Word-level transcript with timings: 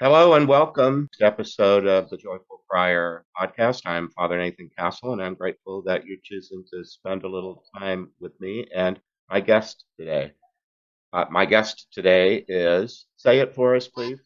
Hello 0.00 0.34
and 0.34 0.46
welcome 0.46 1.08
to 1.14 1.26
episode 1.26 1.84
of 1.84 2.08
the 2.08 2.16
Joyful 2.16 2.62
Friar 2.68 3.24
podcast. 3.36 3.82
I'm 3.84 4.10
Father 4.10 4.38
Nathan 4.38 4.70
Castle, 4.78 5.12
and 5.12 5.20
I'm 5.20 5.34
grateful 5.34 5.82
that 5.86 6.06
you're 6.06 6.18
choosing 6.22 6.64
to 6.72 6.84
spend 6.84 7.24
a 7.24 7.28
little 7.28 7.64
time 7.76 8.12
with 8.20 8.40
me 8.40 8.68
and 8.72 9.00
my 9.28 9.40
guest 9.40 9.86
today. 9.98 10.34
Uh, 11.12 11.24
my 11.32 11.44
guest 11.46 11.88
today 11.92 12.44
is, 12.46 13.06
say 13.16 13.40
it 13.40 13.56
for 13.56 13.74
us, 13.74 13.88
please. 13.88 14.20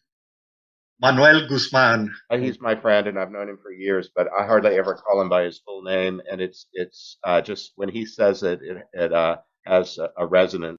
Manuel 1.01 1.47
Guzman. 1.49 2.13
Uh, 2.29 2.37
he's 2.37 2.61
my 2.61 2.75
friend, 2.75 3.07
and 3.07 3.17
I've 3.17 3.31
known 3.31 3.49
him 3.49 3.57
for 3.59 3.71
years, 3.71 4.11
but 4.15 4.27
I 4.27 4.45
hardly 4.45 4.75
ever 4.77 4.93
call 4.93 5.19
him 5.21 5.27
by 5.29 5.41
his 5.41 5.57
full 5.57 5.81
name, 5.81 6.21
and 6.29 6.39
it's 6.39 6.67
it's 6.73 7.17
uh, 7.23 7.41
just 7.41 7.71
when 7.77 7.89
he 7.89 8.05
says 8.05 8.43
it, 8.43 8.61
it, 8.61 8.77
it 8.93 9.11
uh, 9.11 9.37
has 9.65 9.97
a, 9.97 10.11
a 10.17 10.27
resonance. 10.27 10.77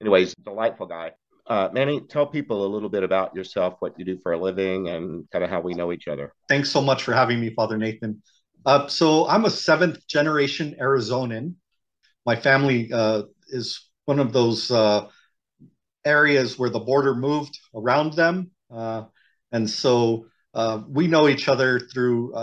Anyways, 0.00 0.32
delightful 0.44 0.86
guy. 0.86 1.10
Uh, 1.48 1.70
Manny, 1.72 2.02
tell 2.02 2.26
people 2.26 2.66
a 2.66 2.68
little 2.68 2.90
bit 2.90 3.02
about 3.02 3.34
yourself, 3.34 3.76
what 3.78 3.98
you 3.98 4.04
do 4.04 4.18
for 4.18 4.32
a 4.32 4.38
living, 4.38 4.88
and 4.88 5.28
kind 5.30 5.42
of 5.42 5.48
how 5.48 5.62
we 5.62 5.72
know 5.72 5.92
each 5.92 6.06
other. 6.06 6.34
Thanks 6.46 6.70
so 6.70 6.82
much 6.82 7.02
for 7.02 7.14
having 7.14 7.40
me, 7.40 7.54
Father 7.54 7.78
Nathan. 7.78 8.22
Uh, 8.66 8.86
so 8.88 9.26
I'm 9.26 9.46
a 9.46 9.50
seventh 9.50 10.06
generation 10.06 10.76
Arizonan. 10.78 11.54
My 12.26 12.36
family 12.36 12.92
uh, 12.92 13.22
is 13.48 13.88
one 14.04 14.18
of 14.18 14.34
those 14.34 14.70
uh, 14.70 15.08
areas 16.04 16.58
where 16.58 16.68
the 16.68 16.80
border 16.80 17.14
moved 17.14 17.58
around 17.74 18.12
them. 18.12 18.50
Uh, 18.70 19.04
and 19.50 19.70
so 19.70 20.26
uh, 20.52 20.82
we 20.86 21.06
know 21.06 21.28
each 21.28 21.48
other 21.48 21.80
through 21.80 22.34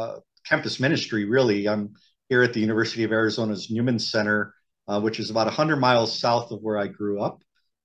campus 0.48 0.80
ministry, 0.80 1.26
really. 1.26 1.68
I'm 1.68 1.94
here 2.30 2.42
at 2.42 2.54
the 2.54 2.60
University 2.60 3.04
of 3.04 3.12
Arizona's 3.12 3.70
Newman 3.70 4.00
Center, 4.00 4.56
which 4.88 5.20
is 5.20 5.30
about 5.30 5.46
100 5.46 5.76
miles 5.76 6.18
south 6.18 6.50
of 6.50 6.62
where 6.64 6.80
I 6.80 6.88
grew 6.88 7.22
up 7.22 7.44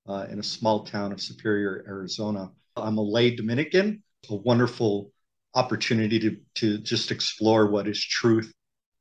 uh, 0.08 0.26
in 0.30 0.38
a 0.38 0.42
small 0.42 0.84
town 0.84 1.12
of 1.12 1.20
Superior, 1.20 1.84
Arizona. 1.86 2.50
I'm 2.76 2.98
a 2.98 3.02
lay 3.02 3.34
Dominican, 3.34 4.02
a 4.28 4.34
wonderful 4.34 5.12
opportunity 5.54 6.18
to, 6.20 6.36
to 6.56 6.78
just 6.78 7.10
explore 7.10 7.66
what 7.66 7.88
is 7.88 8.02
truth. 8.02 8.52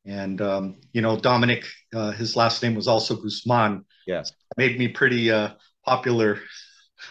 And, 0.05 0.41
um, 0.41 0.81
you 0.93 1.01
know, 1.01 1.17
Dominic, 1.17 1.65
uh, 1.93 2.11
his 2.11 2.35
last 2.35 2.63
name 2.63 2.75
was 2.75 2.87
also 2.87 3.15
Guzman. 3.15 3.85
Yes. 4.07 4.31
Made 4.57 4.79
me 4.79 4.87
pretty 4.87 5.31
uh, 5.31 5.49
popular. 5.85 6.39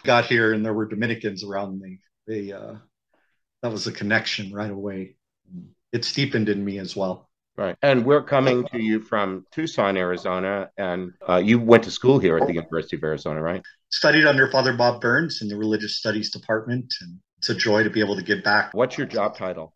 Got 0.05 0.27
here 0.27 0.53
and 0.53 0.65
there 0.65 0.75
were 0.75 0.87
Dominicans 0.87 1.45
around 1.45 1.81
me. 1.81 2.01
They, 2.27 2.53
uh, 2.53 2.75
that 3.63 3.73
was 3.73 3.87
a 3.87 3.93
connection 3.93 4.53
right 4.53 4.71
away. 4.71 5.17
It's 5.93 6.13
deepened 6.13 6.49
in 6.49 6.65
me 6.65 6.79
as 6.79 6.95
well. 6.95 7.29
Right. 7.57 7.77
And 7.83 8.05
we're 8.05 8.23
coming 8.23 8.67
to 8.69 8.79
you 8.81 9.01
from 9.01 9.45
Tucson, 9.51 9.97
Arizona. 9.97 10.71
And 10.77 11.15
uh, 11.29 11.37
you 11.37 11.59
went 11.59 11.85
to 11.85 11.91
school 11.91 12.19
here 12.19 12.37
at 12.39 12.47
the 12.47 12.55
University 12.55 12.97
of 12.97 13.03
Arizona, 13.03 13.43
right? 13.43 13.63
Studied 13.91 14.27
under 14.27 14.51
Father 14.51 14.73
Bob 14.73 15.01
Burns 15.01 15.43
in 15.43 15.49
the 15.49 15.57
Religious 15.57 15.97
Studies 15.97 16.31
Department. 16.31 16.93
And 17.01 17.19
it's 17.39 17.49
a 17.49 17.55
joy 17.55 17.85
to 17.85 17.91
be 17.91 18.01
able 18.01 18.17
to 18.17 18.23
give 18.23 18.43
back. 18.43 18.75
What's 18.75 18.99
your 18.99 19.07
job 19.07 19.37
title? 19.37 19.75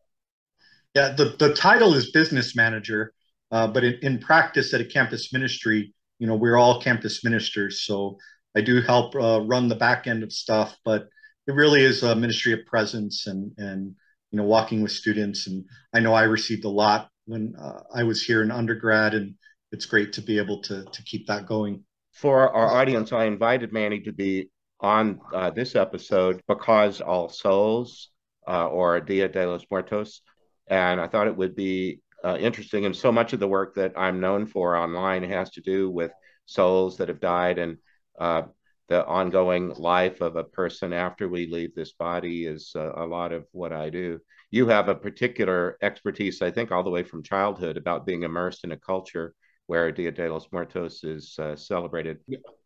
Yeah, 0.95 1.15
the, 1.17 1.35
the 1.39 1.55
title 1.55 1.95
is 1.95 2.11
business 2.11 2.55
manager. 2.55 3.15
Uh, 3.51 3.67
but 3.67 3.85
in, 3.85 3.99
in 4.03 4.19
practice 4.19 4.73
at 4.75 4.81
a 4.81 4.85
campus 4.85 5.33
ministry, 5.33 5.95
you 6.19 6.27
know, 6.27 6.35
we're 6.35 6.57
all 6.57 6.81
campus 6.81 7.25
ministers. 7.25 7.83
So 7.83 8.19
I 8.57 8.61
do 8.61 8.81
help 8.81 9.15
uh, 9.15 9.43
run 9.43 9.69
the 9.69 9.75
back 9.75 10.07
end 10.07 10.23
of 10.23 10.33
stuff, 10.33 10.77
but 10.85 11.09
it 11.47 11.55
really 11.55 11.83
is 11.83 12.03
a 12.03 12.15
ministry 12.15 12.53
of 12.53 12.67
presence 12.67 13.27
and, 13.27 13.53
and, 13.59 13.95
you 14.31 14.39
know, 14.39 14.45
walking 14.45 14.83
with 14.83 14.93
students. 14.93 15.47
And 15.47 15.65
I 15.93 16.01
know 16.01 16.15
I 16.15 16.25
received 16.25 16.65
a 16.65 16.71
lot 16.71 17.11
when 17.27 17.55
uh, 17.61 17.81
I 17.95 18.03
was 18.03 18.23
here 18.23 18.43
in 18.43 18.51
undergrad, 18.51 19.15
and 19.15 19.35
it's 19.71 19.87
great 19.87 20.13
to 20.15 20.23
be 20.23 20.39
able 20.39 20.61
to 20.63 20.85
to 20.85 21.03
keep 21.03 21.27
that 21.27 21.47
going. 21.47 21.85
For 22.13 22.51
our 22.51 22.69
audience, 22.69 23.13
I 23.13 23.25
invited 23.25 23.73
Manny 23.73 24.01
to 24.01 24.13
be 24.13 24.51
on 24.81 25.21
uh, 25.35 25.51
this 25.51 25.75
episode 25.75 26.43
because 26.47 27.01
All 27.01 27.29
Souls 27.29 28.11
uh, 28.47 28.69
or 28.69 29.01
Dia 29.01 29.29
de 29.29 29.47
los 29.47 29.65
Muertos, 29.71 30.21
and 30.67 31.01
I 31.01 31.09
thought 31.09 31.27
it 31.27 31.37
would 31.37 31.57
be 31.57 32.01
uh, 32.25 32.37
interesting. 32.39 32.85
And 32.85 32.95
so 32.95 33.13
much 33.13 33.33
of 33.33 33.41
the 33.41 33.49
work 33.49 33.75
that 33.77 33.93
I'm 33.97 34.21
known 34.21 34.47
for 34.47 34.77
online 34.77 35.23
has 35.25 35.51
to 35.51 35.61
do 35.61 35.91
with 35.91 36.13
souls 36.47 36.99
that 36.99 37.09
have 37.09 37.21
died 37.21 37.59
and 37.59 37.79
uh, 38.19 38.43
the 38.89 39.05
ongoing 39.07 39.71
life 39.71 40.21
of 40.21 40.37
a 40.37 40.45
person 40.45 40.93
after 40.93 41.29
we 41.29 41.47
leave 41.47 41.75
this 41.75 41.93
body 41.93 42.45
is 42.45 42.73
uh, 42.77 42.93
a 42.95 43.07
lot 43.07 43.33
of 43.33 43.47
what 43.53 43.73
I 43.73 43.91
do 43.91 44.21
you 44.53 44.69
have 44.69 44.89
a 44.89 44.95
particular 44.95 45.79
expertise, 45.81 46.43
I 46.43 46.51
think, 46.51 46.71
all 46.71 46.85
the 46.85 46.91
way 46.91 47.03
from 47.03 47.23
childhood 47.23 47.79
about 47.79 48.07
being 48.07 48.23
immersed 48.23 48.65
in 48.65 48.73
a 48.73 48.77
culture 48.77 49.35
where 49.67 49.93
Dia 49.93 50.11
de 50.11 50.33
los 50.33 50.47
Muertos 50.53 51.05
is 51.05 51.37
uh, 51.39 51.57
celebrated. 51.57 52.19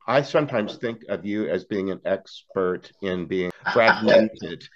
I 0.07 0.23
sometimes 0.23 0.77
think 0.77 1.03
of 1.09 1.25
you 1.25 1.49
as 1.49 1.65
being 1.65 1.91
an 1.91 2.01
expert 2.05 2.91
in 3.03 3.27
being 3.27 3.51
fragmented. 3.73 4.67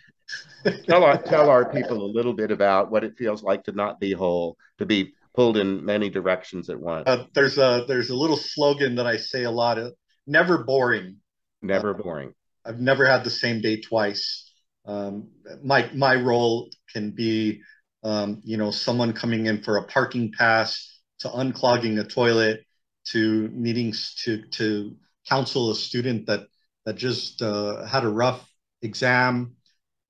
tell, 0.86 1.04
our, 1.04 1.20
tell 1.22 1.48
our 1.50 1.70
people 1.70 2.04
a 2.04 2.10
little 2.12 2.32
bit 2.32 2.50
about 2.50 2.91
what 2.91 3.04
it 3.04 3.16
feels 3.16 3.42
like 3.42 3.64
to 3.64 3.72
not 3.72 4.00
be 4.00 4.12
whole, 4.12 4.56
to 4.78 4.86
be 4.86 5.14
pulled 5.34 5.56
in 5.56 5.84
many 5.84 6.10
directions 6.10 6.69
at 6.69 6.78
once. 6.78 7.04
Uh, 7.06 7.25
there's 7.34 7.59
a 7.59 7.84
there's 7.86 8.10
a 8.10 8.16
little 8.16 8.36
slogan 8.36 8.97
that 8.97 9.06
I 9.06 9.16
say 9.16 9.44
a 9.44 9.50
lot 9.50 9.78
of 9.78 9.94
never 10.26 10.64
boring. 10.64 11.16
Never 11.62 11.94
boring. 11.94 12.34
I've 12.64 12.80
never 12.80 13.06
had 13.06 13.25
the 13.25 13.30
same 13.30 13.60
day 13.60 13.80
twice. 13.80 14.50
Um, 14.86 15.28
my 15.62 15.91
my 15.94 16.16
role 16.16 16.70
can 16.92 17.12
be, 17.12 17.62
um, 18.03 18.41
you 18.44 18.56
know, 18.56 18.70
someone 18.70 19.12
coming 19.12 19.47
in 19.47 19.62
for 19.62 19.76
a 19.76 19.84
parking 19.84 20.32
pass, 20.36 20.90
to 21.20 21.28
unclogging 21.28 21.98
a 21.98 22.04
toilet, 22.04 22.64
to 23.06 23.48
needing 23.53 23.94
to 24.25 24.42
to 24.53 24.97
counsel 25.28 25.70
a 25.70 25.75
student 25.75 26.26
that 26.26 26.47
that 26.84 26.97
just 26.97 27.42
uh, 27.42 27.84
had 27.86 28.04
a 28.04 28.08
rough 28.08 28.48
exam, 28.82 29.54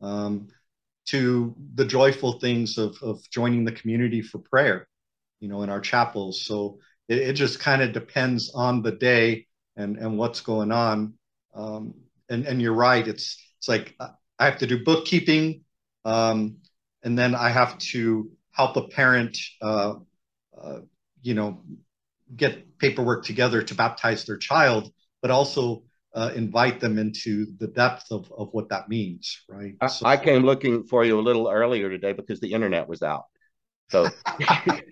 um, 0.00 0.48
to 1.06 1.54
the 1.74 1.84
joyful 1.84 2.38
things 2.38 2.78
of 2.78 2.96
of 3.02 3.20
joining 3.30 3.64
the 3.64 3.72
community 3.72 4.22
for 4.22 4.38
prayer, 4.38 4.88
you 5.40 5.48
know, 5.48 5.62
in 5.62 5.70
our 5.70 5.80
chapels. 5.80 6.44
So 6.44 6.78
it, 7.08 7.18
it 7.18 7.32
just 7.34 7.60
kind 7.60 7.82
of 7.82 7.92
depends 7.92 8.52
on 8.54 8.82
the 8.82 8.92
day 8.92 9.46
and 9.76 9.96
and 9.96 10.18
what's 10.18 10.40
going 10.40 10.72
on. 10.72 11.14
Um, 11.54 11.94
and 12.28 12.46
and 12.46 12.62
you're 12.62 12.74
right. 12.74 13.06
It's 13.06 13.36
it's 13.58 13.68
like 13.68 13.94
I 13.98 14.44
have 14.44 14.58
to 14.58 14.66
do 14.66 14.84
bookkeeping, 14.84 15.64
um, 16.04 16.58
and 17.02 17.18
then 17.18 17.34
I 17.34 17.50
have 17.50 17.76
to 17.78 18.30
help 18.52 18.76
a 18.76 18.88
parent, 18.88 19.36
uh, 19.60 19.94
uh, 20.56 20.78
you 21.22 21.34
know, 21.34 21.62
get 22.36 22.78
paperwork 22.78 23.24
together 23.24 23.62
to 23.62 23.74
baptize 23.74 24.24
their 24.24 24.36
child, 24.36 24.90
but 25.22 25.30
also 25.30 25.82
uh, 26.14 26.32
invite 26.34 26.80
them 26.80 26.98
into 26.98 27.46
the 27.58 27.68
depth 27.68 28.06
of, 28.10 28.32
of 28.36 28.48
what 28.52 28.68
that 28.68 28.88
means, 28.88 29.42
right? 29.48 29.74
I, 29.80 29.86
so, 29.86 30.06
I 30.06 30.16
came 30.16 30.42
looking 30.42 30.84
for 30.84 31.04
you 31.04 31.18
a 31.18 31.22
little 31.22 31.48
earlier 31.48 31.88
today 31.88 32.12
because 32.12 32.40
the 32.40 32.52
internet 32.52 32.88
was 32.88 33.02
out. 33.02 33.24
So 33.90 34.08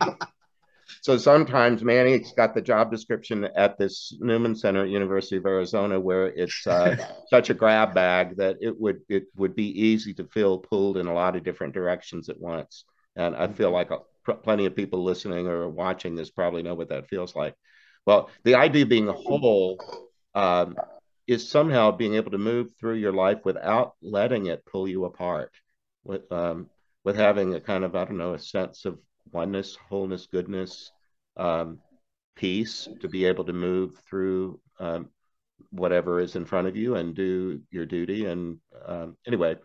So 1.00 1.16
sometimes 1.16 1.82
Manny's 1.82 2.32
got 2.32 2.54
the 2.54 2.62
job 2.62 2.90
description 2.90 3.48
at 3.56 3.78
this 3.78 4.16
Newman 4.20 4.54
Center 4.54 4.82
at 4.82 4.90
University 4.90 5.36
of 5.36 5.46
Arizona 5.46 5.98
where 5.98 6.26
it's 6.26 6.66
uh, 6.66 6.96
such 7.30 7.50
a 7.50 7.54
grab 7.54 7.94
bag 7.94 8.36
that 8.36 8.56
it 8.60 8.78
would 8.78 9.00
it 9.08 9.24
would 9.36 9.54
be 9.54 9.68
easy 9.80 10.12
to 10.14 10.24
feel 10.24 10.58
pulled 10.58 10.96
in 10.96 11.06
a 11.06 11.14
lot 11.14 11.36
of 11.36 11.44
different 11.44 11.74
directions 11.74 12.28
at 12.28 12.40
once. 12.40 12.84
And 13.16 13.36
I 13.36 13.48
feel 13.48 13.70
like 13.70 13.90
a, 13.90 13.98
plenty 14.34 14.66
of 14.66 14.76
people 14.76 15.02
listening 15.02 15.46
or 15.46 15.68
watching 15.68 16.14
this 16.14 16.30
probably 16.30 16.62
know 16.62 16.74
what 16.74 16.88
that 16.90 17.08
feels 17.08 17.34
like. 17.34 17.54
Well, 18.06 18.30
the 18.44 18.54
idea 18.54 18.86
being 18.86 19.06
whole 19.08 19.78
um, 20.34 20.76
is 21.26 21.48
somehow 21.48 21.90
being 21.90 22.14
able 22.14 22.30
to 22.30 22.38
move 22.38 22.70
through 22.78 22.94
your 22.94 23.12
life 23.12 23.44
without 23.44 23.94
letting 24.00 24.46
it 24.46 24.64
pull 24.64 24.88
you 24.88 25.04
apart. 25.04 25.52
With 26.04 26.30
um, 26.32 26.70
with 27.04 27.16
having 27.16 27.54
a 27.54 27.60
kind 27.60 27.84
of 27.84 27.94
I 27.94 28.04
don't 28.04 28.16
know 28.16 28.34
a 28.34 28.38
sense 28.38 28.84
of 28.84 28.98
oneness, 29.32 29.76
wholeness, 29.88 30.26
goodness, 30.26 30.90
um, 31.36 31.78
peace 32.34 32.88
to 33.00 33.08
be 33.08 33.24
able 33.26 33.44
to 33.44 33.52
move 33.52 34.00
through 34.08 34.60
um, 34.78 35.08
whatever 35.70 36.20
is 36.20 36.36
in 36.36 36.44
front 36.44 36.68
of 36.68 36.76
you 36.76 36.94
and 36.94 37.14
do 37.14 37.60
your 37.70 37.84
duty. 37.84 38.26
And 38.26 38.58
um, 38.86 39.16
anyway, 39.26 39.56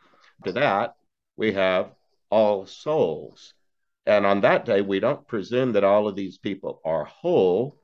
to 0.44 0.51
that, 0.54 0.95
we 1.38 1.54
have 1.54 1.92
all 2.30 2.66
souls. 2.66 3.54
And 4.06 4.26
on 4.26 4.42
that 4.42 4.66
day, 4.66 4.82
we 4.82 5.00
don't 5.00 5.28
presume 5.28 5.74
that 5.74 5.84
all 5.84 6.08
of 6.08 6.16
these 6.16 6.38
people 6.38 6.82
are 6.84 7.06
whole. 7.06 7.78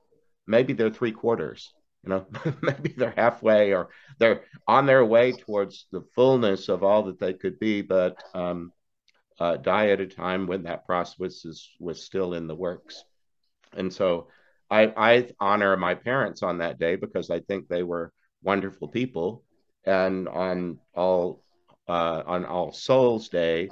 Maybe 0.48 0.74
they're 0.74 0.90
three 0.90 1.12
quarters, 1.12 1.72
you 2.04 2.10
know, 2.10 2.26
maybe 2.62 2.94
they're 2.98 3.14
halfway 3.16 3.74
or 3.74 3.90
they're 4.18 4.44
on 4.68 4.86
their 4.86 5.06
way 5.06 5.32
towards 5.32 5.88
the 5.92 6.02
fullness 6.16 6.68
of 6.68 6.84
all 6.84 7.04
that 7.04 7.20
they 7.20 7.34
could 7.34 7.60
be. 7.60 7.82
But 7.82 8.22
um, 8.34 8.74
uh, 9.40 9.58
die 9.58 9.90
at 9.90 10.02
a 10.02 10.08
time 10.08 10.48
when 10.48 10.64
that 10.64 10.86
process 10.86 11.18
was, 11.18 11.70
was 11.80 12.04
still 12.04 12.34
in 12.34 12.48
the 12.48 12.56
works. 12.56 13.04
And 13.74 13.94
so 13.94 14.28
I, 14.70 14.94
I 14.98 15.30
honor 15.40 15.78
my 15.78 15.96
parents 15.96 16.44
on 16.44 16.58
that 16.58 16.80
day 16.80 16.96
because 16.96 17.30
I 17.30 17.40
think 17.40 17.68
they 17.68 17.84
were 17.84 18.12
wonderful 18.44 18.88
people. 18.90 19.44
And 19.86 20.28
on 20.28 20.80
all 20.94 21.42
uh, 21.90 22.22
on 22.28 22.46
All 22.46 22.72
Souls 22.72 23.30
Day, 23.30 23.70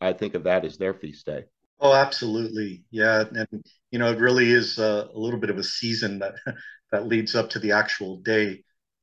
I 0.00 0.12
think 0.12 0.34
of 0.34 0.44
that 0.44 0.64
as 0.64 0.76
their 0.76 0.92
feast 0.92 1.24
day. 1.24 1.44
Oh, 1.80 1.92
absolutely, 1.94 2.84
yeah. 2.90 3.24
And 3.34 3.64
you 3.90 3.98
know, 3.98 4.10
it 4.10 4.18
really 4.18 4.50
is 4.50 4.78
a, 4.78 5.08
a 5.12 5.18
little 5.18 5.38
bit 5.38 5.50
of 5.50 5.58
a 5.58 5.62
season 5.64 6.18
that 6.20 6.34
that 6.92 7.06
leads 7.06 7.34
up 7.34 7.50
to 7.50 7.58
the 7.58 7.72
actual 7.72 8.16
day. 8.18 8.62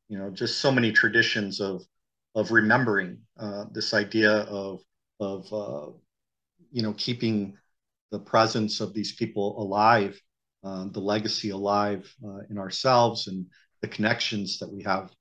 You 0.09 0.17
know, 0.17 0.29
just 0.31 0.59
so 0.59 0.71
many 0.71 0.91
traditions 0.91 1.61
of 1.61 1.83
of 2.35 2.51
remembering 2.51 3.19
uh, 3.37 3.65
this 3.71 3.93
idea 3.93 4.31
of 4.31 4.81
of 5.19 5.53
uh, 5.53 5.91
you 6.71 6.83
know 6.83 6.93
keeping 6.93 7.57
the 8.11 8.19
presence 8.19 8.81
of 8.81 8.93
these 8.93 9.13
people 9.13 9.61
alive, 9.61 10.19
uh, 10.63 10.87
the 10.91 11.01
legacy 11.01 11.51
alive 11.51 12.13
uh, 12.25 12.39
in 12.49 12.57
ourselves, 12.59 13.27
and 13.27 13.47
the 13.81 13.87
connections 13.87 14.59
that 14.59 14.71
we 14.71 14.83
have. 14.83 15.11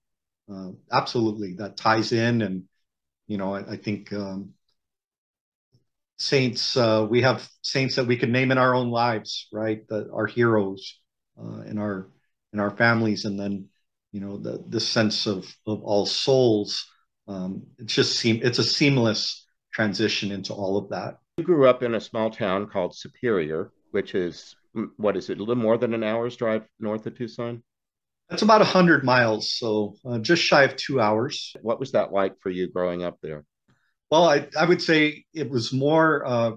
Uh, 0.53 0.71
absolutely, 0.93 1.55
that 1.57 1.77
ties 1.77 2.13
in, 2.13 2.43
and 2.43 2.65
you 3.29 3.39
know, 3.39 3.55
I, 3.55 3.73
I 3.73 3.77
think 3.77 4.13
um, 4.13 4.55
saints. 6.23 6.77
Uh, 6.77 7.07
we 7.09 7.23
have 7.23 7.49
saints 7.63 7.97
that 7.97 8.07
we 8.07 8.17
can 8.17 8.33
name 8.33 8.51
in 8.51 8.59
our 8.59 8.75
own 8.75 8.91
lives, 8.91 9.49
right? 9.53 9.87
That 9.89 10.11
our 10.13 10.27
heroes 10.27 10.99
in 11.67 11.79
our 11.79 12.09
in 12.53 12.61
our 12.61 12.71
families, 12.71 13.25
and 13.25 13.39
then 13.39 13.69
you 14.13 14.21
know 14.21 14.37
the 14.37 14.65
the 14.69 14.81
sense 14.81 15.27
of 15.27 15.45
of 15.67 15.83
all 15.83 16.07
souls 16.07 16.87
um, 17.29 17.63
it 17.79 17.87
just 17.87 18.19
seem 18.19 18.41
it's 18.43 18.59
a 18.59 18.65
seamless 18.65 19.47
transition 19.73 20.33
into 20.33 20.53
all 20.53 20.77
of 20.77 20.91
that. 20.91 21.19
You 21.37 21.45
grew 21.45 21.69
up 21.69 21.83
in 21.83 21.95
a 21.95 22.01
small 22.01 22.31
town 22.31 22.69
called 22.69 22.95
Superior, 22.97 23.73
which 23.91 24.15
is 24.15 24.55
what 24.97 25.17
is 25.17 25.31
it, 25.31 25.39
a 25.39 25.43
little 25.43 25.63
more 25.63 25.79
than 25.79 25.95
an 25.95 26.03
hour's 26.03 26.37
drive 26.37 26.67
north 26.81 27.07
of 27.07 27.17
Tucson? 27.17 27.63
That's 28.29 28.43
about 28.43 28.61
100 28.61 29.05
miles, 29.05 29.53
so 29.53 29.97
uh, 30.07 30.19
just 30.19 30.43
shy 30.43 30.65
of 30.65 30.77
two 30.77 31.01
hours. 31.01 31.55
What 31.61 31.79
was 31.79 31.93
that 31.93 32.13
like 32.13 32.41
for 32.41 32.51
you 32.51 32.71
growing 32.71 33.03
up 33.03 33.19
there? 33.23 33.45
Well, 34.13 34.29
I, 34.29 34.47
I 34.61 34.67
would 34.67 34.83
say 34.83 35.25
it 35.33 35.49
was 35.49 35.73
more 35.73 36.23
uh, 36.27 36.53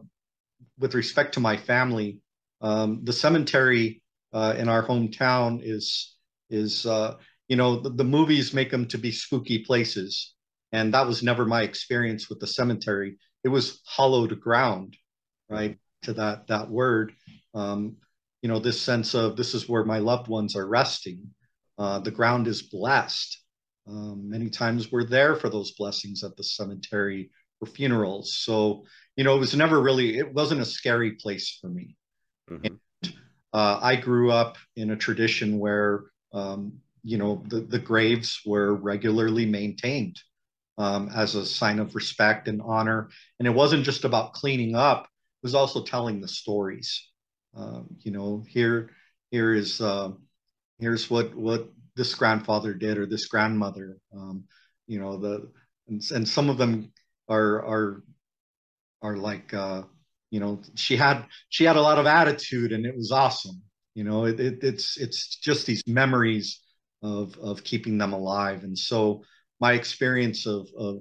with 0.77 0.93
respect 0.93 1.35
to 1.35 1.39
my 1.39 1.55
family. 1.55 2.19
Um, 2.59 2.99
the 3.05 3.13
cemetery 3.13 4.03
uh, 4.33 4.55
in 4.57 4.67
our 4.67 4.85
hometown 4.85 5.61
is 5.63 6.17
is 6.49 6.85
uh, 6.85 7.15
you 7.47 7.55
know 7.55 7.79
the, 7.79 7.91
the, 7.91 8.03
movies 8.03 8.53
make 8.53 8.71
them 8.71 8.85
to 8.89 8.97
be 8.97 9.13
spooky 9.13 9.59
places, 9.59 10.33
and 10.73 10.93
that 10.93 11.07
was 11.07 11.23
never 11.23 11.45
my 11.45 11.61
experience 11.61 12.29
with 12.29 12.41
the 12.41 12.47
cemetery. 12.47 13.17
It 13.45 13.47
was 13.47 13.81
hollowed 13.85 14.37
ground 14.41 14.97
right 15.47 15.77
to 16.01 16.11
that 16.11 16.47
that 16.47 16.69
word. 16.69 17.13
Um, 17.53 17.95
you 18.41 18.49
know 18.49 18.59
this 18.59 18.81
sense 18.81 19.13
of 19.13 19.37
this 19.37 19.53
is 19.53 19.69
where 19.69 19.85
my 19.85 19.99
loved 19.99 20.27
ones 20.27 20.57
are 20.57 20.67
resting. 20.67 21.29
Uh, 21.77 21.99
the 21.99 22.11
ground 22.11 22.47
is 22.47 22.63
blessed. 22.63 23.39
Um, 23.87 24.29
many 24.29 24.49
times 24.49 24.91
we're 24.91 25.05
there 25.05 25.35
for 25.35 25.47
those 25.47 25.71
blessings 25.71 26.21
at 26.21 26.35
the 26.35 26.43
cemetery 26.43 27.29
for 27.59 27.65
funerals 27.65 28.35
so 28.35 28.83
you 29.15 29.23
know 29.23 29.35
it 29.35 29.39
was 29.39 29.55
never 29.55 29.81
really 29.81 30.17
it 30.17 30.33
wasn't 30.33 30.59
a 30.59 30.65
scary 30.65 31.11
place 31.11 31.57
for 31.61 31.67
me 31.67 31.95
mm-hmm. 32.49 32.65
and, 32.65 32.79
uh, 33.53 33.79
i 33.81 33.95
grew 33.95 34.31
up 34.31 34.57
in 34.75 34.91
a 34.91 34.95
tradition 34.95 35.59
where 35.59 36.03
um, 36.33 36.73
you 37.03 37.17
know 37.17 37.43
the, 37.47 37.61
the 37.61 37.79
graves 37.79 38.41
were 38.45 38.73
regularly 38.73 39.45
maintained 39.45 40.19
um, 40.77 41.09
as 41.15 41.35
a 41.35 41.45
sign 41.45 41.79
of 41.79 41.95
respect 41.95 42.47
and 42.47 42.61
honor. 42.61 43.09
And 43.39 43.47
it 43.47 43.51
wasn't 43.51 43.85
just 43.85 44.05
about 44.05 44.33
cleaning 44.33 44.75
up; 44.75 45.03
it 45.03 45.43
was 45.43 45.55
also 45.55 45.83
telling 45.83 46.21
the 46.21 46.27
stories. 46.27 47.09
Um, 47.55 47.87
you 47.99 48.11
know, 48.11 48.43
here 48.47 48.91
here 49.31 49.53
is 49.53 49.79
uh, 49.81 50.11
here's 50.79 51.09
what 51.09 51.35
what 51.35 51.69
this 51.95 52.13
grandfather 52.15 52.73
did 52.73 52.97
or 52.97 53.05
this 53.05 53.27
grandmother. 53.27 53.97
Um, 54.13 54.45
you 54.87 54.99
know, 54.99 55.17
the 55.17 55.51
and, 55.87 56.01
and 56.11 56.27
some 56.27 56.49
of 56.49 56.57
them 56.57 56.91
are 57.27 57.65
are 57.65 58.03
are 59.01 59.17
like 59.17 59.53
uh, 59.53 59.83
you 60.31 60.39
know 60.39 60.61
she 60.75 60.95
had 60.95 61.25
she 61.49 61.63
had 61.63 61.75
a 61.75 61.81
lot 61.81 61.99
of 61.99 62.05
attitude 62.05 62.71
and 62.71 62.85
it 62.85 62.95
was 62.95 63.11
awesome. 63.11 63.61
You 63.93 64.03
know, 64.03 64.25
it, 64.25 64.39
it, 64.39 64.63
it's 64.63 64.97
it's 64.97 65.37
just 65.37 65.65
these 65.65 65.83
memories 65.87 66.61
of 67.01 67.37
of 67.39 67.63
keeping 67.63 67.97
them 67.97 68.13
alive, 68.13 68.63
and 68.63 68.77
so 68.77 69.23
my 69.59 69.73
experience 69.73 70.45
of, 70.45 70.67
of 70.77 70.97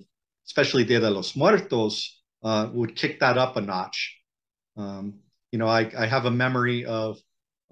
especially 0.46 0.84
Dia 0.84 1.00
de 1.00 1.10
los 1.10 1.34
Muertos 1.34 2.22
uh, 2.42 2.68
would 2.72 2.94
kick 2.94 3.20
that 3.20 3.38
up 3.38 3.56
a 3.56 3.60
notch. 3.60 4.16
Um, 4.76 5.20
you 5.50 5.58
know, 5.58 5.66
I, 5.66 5.90
I, 5.96 6.06
have 6.06 6.24
a 6.24 6.30
memory 6.30 6.84
of 6.84 7.18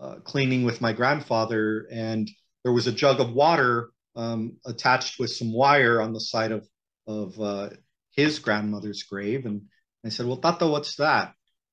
uh, 0.01 0.17
cleaning 0.25 0.65
with 0.65 0.81
my 0.81 0.93
grandfather, 0.93 1.89
and 1.91 2.31
there 2.63 2.73
was 2.73 2.87
a 2.87 2.93
jug 2.93 3.21
of 3.21 3.33
water 3.33 3.91
um, 4.15 4.57
attached 4.67 5.19
with 5.19 5.31
some 5.31 5.53
wire 5.53 6.01
on 6.01 6.13
the 6.13 6.21
side 6.21 6.53
of 6.53 6.67
of 7.07 7.39
uh, 7.41 7.71
his 8.13 8.39
grandmother's 8.39 9.03
grave, 9.03 9.47
and 9.47 9.63
I 10.05 10.11
said, 10.11 10.27
"Well, 10.27 10.39
Tata, 10.39 10.67
what's 10.67 10.97
that?" 10.97 11.27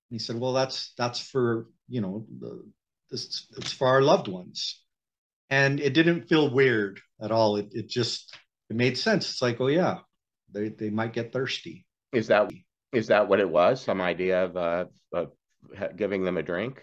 And 0.10 0.20
he 0.20 0.20
said, 0.20 0.40
"Well, 0.40 0.54
that's 0.54 0.94
that's 0.98 1.20
for 1.20 1.68
you 1.88 2.02
know 2.02 2.26
the, 2.40 2.64
this 3.12 3.48
it's 3.58 3.72
for 3.72 3.88
our 3.88 4.02
loved 4.02 4.28
ones," 4.28 4.82
and 5.50 5.80
it 5.80 5.94
didn't 5.94 6.30
feel 6.30 6.54
weird 6.54 7.02
at 7.22 7.32
all. 7.32 7.58
It 7.58 7.70
it 7.72 7.90
just 7.90 8.36
it 8.70 8.76
made 8.76 8.98
sense. 8.98 9.30
It's 9.30 9.42
like, 9.42 9.60
oh 9.62 9.68
yeah, 9.68 10.00
they 10.52 10.70
they 10.70 10.90
might 10.90 11.14
get 11.14 11.34
thirsty. 11.34 11.86
Is 12.14 12.28
that 12.28 12.52
is 12.92 13.08
that 13.08 13.28
what 13.28 13.40
it 13.40 13.50
was? 13.50 13.82
Some 13.82 14.02
idea 14.02 14.46
of, 14.46 14.58
uh, 14.58 14.86
of 15.14 15.32
giving 15.96 16.24
them 16.24 16.38
a 16.38 16.44
drink? 16.44 16.82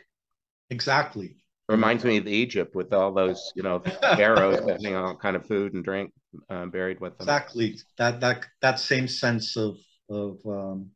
Exactly. 0.71 1.37
Reminds 1.69 2.05
me 2.05 2.17
of 2.17 2.29
Egypt 2.29 2.77
with 2.77 2.93
all 2.93 3.13
those, 3.13 3.53
you 3.57 3.63
know, 3.63 3.81
pharaohs 4.17 4.61
having 4.69 4.95
all 4.95 5.17
kind 5.17 5.35
of 5.35 5.45
food 5.47 5.75
and 5.75 5.85
drink 5.85 6.13
uh, 6.49 6.67
buried 6.67 7.01
with 7.01 7.19
them. 7.19 7.29
Exactly. 7.29 7.77
That 7.99 8.21
that 8.21 8.47
that 8.63 8.79
same 8.79 9.09
sense 9.09 9.57
of 9.57 9.77
of 10.09 10.39
um, 10.47 10.91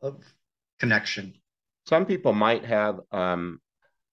of 0.00 0.22
connection. 0.78 1.34
Some 1.86 2.06
people 2.06 2.32
might 2.32 2.64
have 2.64 3.00
um, 3.10 3.60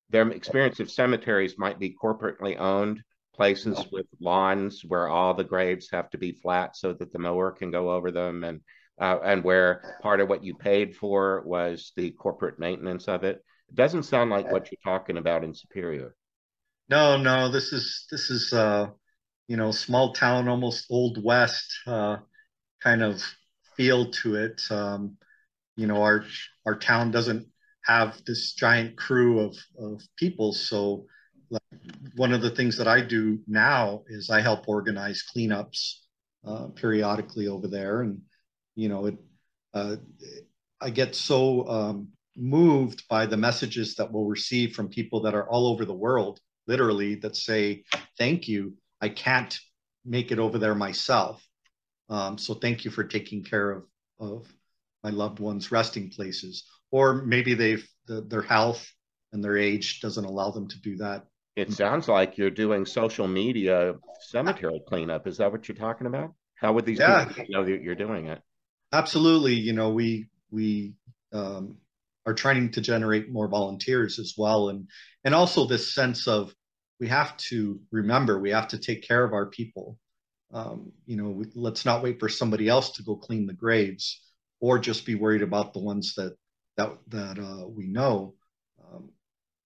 their 0.10 0.28
experience 0.30 0.80
of 0.80 0.90
cemeteries 0.90 1.56
might 1.58 1.80
be 1.80 1.96
corporately 2.02 2.58
owned 2.60 3.02
places 3.36 3.86
with 3.92 4.06
lawns 4.22 4.82
where 4.88 5.08
all 5.10 5.34
the 5.34 5.44
graves 5.44 5.90
have 5.92 6.10
to 6.10 6.18
be 6.18 6.32
flat 6.32 6.76
so 6.76 6.94
that 6.94 7.12
the 7.12 7.20
mower 7.20 7.52
can 7.52 7.70
go 7.70 7.92
over 7.92 8.12
them 8.12 8.44
and 8.44 8.62
uh, 9.00 9.20
and 9.26 9.44
where 9.44 9.98
part 10.02 10.22
of 10.22 10.30
what 10.30 10.44
you 10.44 10.56
paid 10.56 10.96
for 10.96 11.44
was 11.46 11.92
the 11.98 12.12
corporate 12.12 12.60
maintenance 12.60 13.10
of 13.10 13.26
it. 13.26 13.44
It 13.70 13.76
doesn't 13.76 14.04
sound 14.04 14.30
like 14.30 14.52
what 14.52 14.72
you're 14.72 14.80
talking 14.84 15.18
about 15.18 15.44
in 15.44 15.54
Superior. 15.54 16.16
No, 16.90 17.18
no, 17.18 17.50
this 17.52 17.74
is 17.74 18.06
this 18.12 18.30
is 18.30 18.54
uh, 18.54 18.88
you 19.48 19.58
know 19.58 19.72
small 19.72 20.14
town, 20.14 20.48
almost 20.48 20.86
old 20.90 21.24
west 21.24 21.80
uh, 21.88 22.18
kind 22.82 23.04
of 23.04 23.22
feel 23.76 24.12
to 24.12 24.36
it. 24.36 24.62
Um, 24.70 25.18
you 25.76 25.88
know, 25.88 26.02
our 26.04 26.26
our 26.66 26.78
town 26.78 27.12
doesn't 27.12 27.48
have 27.86 28.22
this 28.26 28.54
giant 28.54 28.98
crew 28.98 29.40
of 29.40 29.58
of 29.78 30.02
people, 30.18 30.54
so 30.54 31.06
like 31.50 31.62
one 32.16 32.34
of 32.34 32.42
the 32.42 32.52
things 32.52 32.78
that 32.78 32.88
I 32.88 33.02
do 33.02 33.40
now 33.48 34.04
is 34.08 34.30
I 34.30 34.42
help 34.42 34.68
organize 34.68 35.24
cleanups 35.36 35.96
uh, 36.46 36.68
periodically 36.68 37.48
over 37.48 37.68
there, 37.68 38.02
and 38.02 38.22
you 38.76 38.90
know, 38.90 39.08
it, 39.08 39.18
uh, 39.74 39.96
I 40.80 40.90
get 40.92 41.16
so 41.16 41.68
um, 41.68 42.10
moved 42.36 43.08
by 43.10 43.26
the 43.26 43.38
messages 43.38 43.96
that 43.96 44.12
we'll 44.12 44.26
receive 44.26 44.76
from 44.76 44.90
people 44.90 45.22
that 45.22 45.34
are 45.34 45.50
all 45.50 45.68
over 45.68 45.86
the 45.86 45.94
world, 45.94 46.40
literally, 46.68 47.16
that 47.16 47.36
say, 47.36 47.84
"Thank 48.18 48.48
you, 48.48 48.76
I 49.02 49.10
can't 49.10 49.58
make 50.04 50.32
it 50.32 50.40
over 50.40 50.58
there 50.58 50.76
myself, 50.76 51.46
um, 52.10 52.38
so 52.38 52.54
thank 52.54 52.86
you 52.86 52.92
for 52.92 53.04
taking 53.04 53.44
care 53.44 53.72
of 53.72 53.86
of 54.20 54.48
my 55.04 55.10
loved 55.10 55.40
ones' 55.40 55.72
resting 55.72 56.10
places." 56.10 56.66
Or 56.92 57.26
maybe 57.26 57.54
they've 57.54 57.88
the, 58.08 58.22
their 58.22 58.42
health 58.42 58.90
and 59.34 59.44
their 59.44 59.58
age 59.58 60.02
doesn't 60.02 60.26
allow 60.26 60.52
them 60.52 60.68
to 60.68 60.80
do 60.82 60.98
that 60.98 61.26
it 61.56 61.72
sounds 61.72 62.08
like 62.08 62.38
you're 62.38 62.50
doing 62.50 62.86
social 62.86 63.28
media 63.28 63.96
cemetery 64.20 64.82
cleanup. 64.88 65.26
Is 65.26 65.38
that 65.38 65.52
what 65.52 65.68
you're 65.68 65.76
talking 65.76 66.08
about? 66.08 66.34
How 66.56 66.74
would 66.74 66.86
these 66.86 67.00
yeah. 67.00 67.26
people 67.26 67.46
know 67.50 67.64
that 67.66 67.82
you're 67.82 67.96
doing 67.96 68.28
it? 68.28 68.42
Absolutely. 68.92 69.54
You 69.54 69.74
know, 69.74 69.90
we 69.90 70.28
we 70.52 70.96
um, 71.32 71.78
are 72.26 72.34
trying 72.34 72.72
to 72.72 72.82
generate 72.82 73.32
more 73.32 73.48
volunteers 73.48 74.20
as 74.20 74.34
well, 74.38 74.70
and 74.70 74.90
and 75.24 75.36
also 75.36 75.66
this 75.66 75.94
sense 75.94 76.28
of 76.28 76.54
we 77.00 77.08
have 77.08 77.36
to 77.38 77.80
remember 77.92 78.40
we 78.40 78.52
have 78.52 78.68
to 78.70 78.80
take 78.80 79.08
care 79.08 79.24
of 79.24 79.34
our 79.34 79.48
people. 79.48 79.98
Um, 80.54 80.92
you 81.06 81.18
know, 81.18 81.44
let's 81.56 81.86
not 81.86 82.04
wait 82.04 82.20
for 82.20 82.30
somebody 82.30 82.70
else 82.70 82.92
to 82.92 83.04
go 83.04 83.16
clean 83.16 83.46
the 83.46 83.54
graves, 83.54 84.22
or 84.60 84.80
just 84.80 85.06
be 85.06 85.16
worried 85.16 85.42
about 85.42 85.74
the 85.74 85.80
ones 85.80 86.16
that 86.16 86.36
that 86.78 86.98
that 87.10 87.40
uh, 87.40 87.68
we 87.68 87.88
know. 87.88 88.36
Um, 88.84 89.10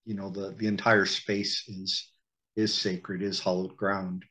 you 0.04 0.14
know 0.14 0.30
the 0.30 0.54
the 0.58 0.66
entire 0.66 1.06
space 1.06 1.68
is 1.68 2.10
is 2.56 2.74
sacred 2.74 3.22
is 3.22 3.40
hallowed 3.40 3.76
ground 3.76 4.24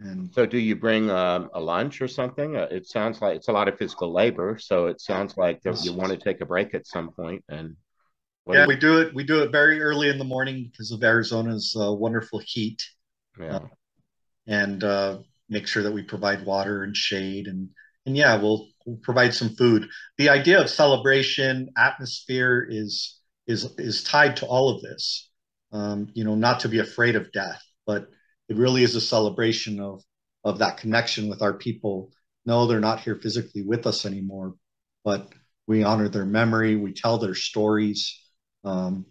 and 0.00 0.32
so 0.32 0.46
do 0.46 0.58
you 0.58 0.76
bring 0.76 1.10
um, 1.10 1.50
a 1.54 1.60
lunch 1.60 2.00
or 2.00 2.08
something 2.08 2.56
uh, 2.56 2.68
it 2.70 2.86
sounds 2.86 3.20
like 3.20 3.36
it's 3.36 3.48
a 3.48 3.52
lot 3.52 3.68
of 3.68 3.76
physical 3.76 4.12
labor 4.12 4.58
so 4.58 4.86
it 4.86 5.00
sounds 5.00 5.36
like 5.36 5.60
that 5.62 5.84
you 5.84 5.92
want 5.92 6.10
to 6.10 6.16
take 6.16 6.40
a 6.40 6.46
break 6.46 6.74
at 6.74 6.86
some 6.86 7.10
point. 7.10 7.44
point 7.48 7.60
and 7.60 7.76
yeah 8.48 8.66
we 8.66 8.76
do 8.76 9.00
it 9.00 9.14
we 9.14 9.24
do 9.24 9.42
it 9.42 9.50
very 9.50 9.80
early 9.80 10.08
in 10.08 10.18
the 10.18 10.24
morning 10.24 10.68
because 10.70 10.92
of 10.92 11.02
arizona's 11.02 11.76
uh, 11.78 11.92
wonderful 11.92 12.40
heat 12.44 12.86
yeah 13.38 13.56
uh, 13.56 13.66
and 14.46 14.84
uh, 14.84 15.18
make 15.48 15.66
sure 15.66 15.82
that 15.82 15.92
we 15.92 16.02
provide 16.02 16.44
water 16.44 16.84
and 16.84 16.96
shade 16.96 17.46
and 17.46 17.68
and 18.06 18.16
yeah 18.16 18.36
we'll, 18.40 18.68
we'll 18.86 18.96
provide 18.98 19.34
some 19.34 19.50
food 19.56 19.88
the 20.16 20.28
idea 20.28 20.60
of 20.60 20.70
celebration 20.70 21.68
atmosphere 21.76 22.66
is 22.68 23.18
is 23.48 23.74
is 23.78 24.04
tied 24.04 24.36
to 24.36 24.46
all 24.46 24.68
of 24.68 24.82
this. 24.82 25.30
Um, 25.72 26.08
you 26.14 26.24
know, 26.24 26.34
not 26.34 26.60
to 26.60 26.68
be 26.68 26.78
afraid 26.78 27.16
of 27.16 27.32
death, 27.32 27.62
but 27.86 28.08
it 28.48 28.56
really 28.56 28.82
is 28.82 28.94
a 28.94 29.00
celebration 29.00 29.80
of 29.80 30.02
of 30.44 30.58
that 30.58 30.78
connection 30.78 31.28
with 31.28 31.42
our 31.42 31.52
people, 31.52 32.12
no, 32.46 32.66
they're 32.66 32.80
not 32.80 33.00
here 33.00 33.16
physically 33.16 33.62
with 33.62 33.86
us 33.86 34.06
anymore, 34.06 34.54
but 35.04 35.28
we 35.66 35.82
honor 35.82 36.08
their 36.08 36.24
memory, 36.24 36.76
we 36.76 36.92
tell 36.92 37.18
their 37.18 37.34
stories, 37.34 38.18
um, 38.64 39.04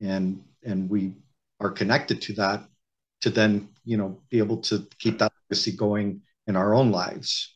and 0.00 0.44
and 0.62 0.88
we 0.88 1.14
are 1.60 1.70
connected 1.70 2.22
to 2.22 2.32
that 2.34 2.68
to 3.22 3.30
then 3.30 3.68
you 3.84 3.96
know 3.96 4.20
be 4.30 4.38
able 4.38 4.58
to 4.58 4.86
keep 4.98 5.18
that 5.18 5.32
legacy 5.50 5.72
going 5.76 6.22
in 6.46 6.56
our 6.56 6.74
own 6.74 6.90
lives. 6.90 7.54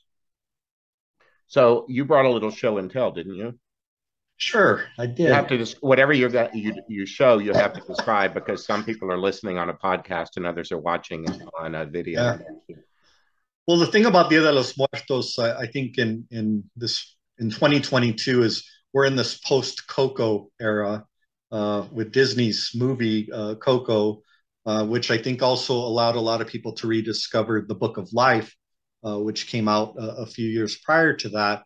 So 1.47 1.85
you 1.89 2.05
brought 2.05 2.27
a 2.27 2.31
little 2.31 2.51
show 2.51 2.79
and 2.79 2.91
tell, 2.91 3.13
didn't 3.13 3.35
you? 3.35 3.59
Sure, 4.41 4.85
I 4.99 5.05
did. 5.05 5.27
You 5.27 5.33
have 5.35 5.49
to 5.49 5.59
just 5.59 5.77
whatever 5.83 6.15
you 6.15 6.27
got 6.31 6.57
you 6.57 6.75
you 6.89 7.05
show 7.05 7.37
you 7.39 7.53
have 7.53 7.75
to 7.75 7.81
describe 7.83 8.33
because 8.33 8.65
some 8.65 8.83
people 8.83 9.13
are 9.13 9.19
listening 9.19 9.59
on 9.59 9.69
a 9.69 9.75
podcast 9.75 10.37
and 10.37 10.47
others 10.47 10.73
are 10.73 10.79
watching 10.79 11.27
on 11.59 11.75
a 11.75 11.85
video. 11.85 12.39
Yeah. 12.67 12.77
Well, 13.67 13.77
the 13.77 13.87
thing 13.87 14.07
about 14.07 14.31
Dia 14.31 14.41
de 14.41 14.51
los 14.51 14.79
Muertos, 14.79 15.39
I, 15.39 15.61
I 15.61 15.67
think 15.67 15.99
in 15.99 16.27
in 16.31 16.65
this 16.75 17.17
in 17.39 17.51
2022 17.51 18.43
is 18.43 18.67
we're 18.95 19.05
in 19.05 19.15
this 19.15 19.39
post 19.41 19.87
Coco 19.87 20.51
era 20.59 21.05
uh, 21.53 21.85
with 21.93 22.11
Disney's 22.11 22.71
movie 22.75 23.31
uh, 23.31 23.57
Coco, 23.57 24.23
uh, 24.65 24.87
which 24.87 25.11
I 25.11 25.19
think 25.19 25.43
also 25.43 25.75
allowed 25.75 26.17
a 26.17 26.21
lot 26.21 26.41
of 26.41 26.47
people 26.47 26.73
to 26.77 26.87
rediscover 26.87 27.61
the 27.69 27.75
Book 27.75 27.99
of 27.99 28.11
Life, 28.15 28.57
uh, 29.05 29.19
which 29.19 29.49
came 29.49 29.69
out 29.69 29.97
a, 29.99 30.23
a, 30.23 30.27
few 30.27 30.49
years 30.49 30.79
prior 30.79 31.15
to 31.17 31.29
that, 31.29 31.63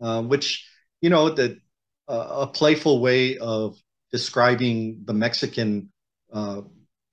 uh, 0.00 0.22
which 0.22 0.68
you 1.00 1.10
know 1.10 1.30
that 1.30 1.56
a 2.08 2.46
playful 2.46 3.00
way 3.00 3.38
of 3.38 3.76
describing 4.12 5.02
the 5.04 5.14
Mexican 5.14 5.90
uh, 6.32 6.62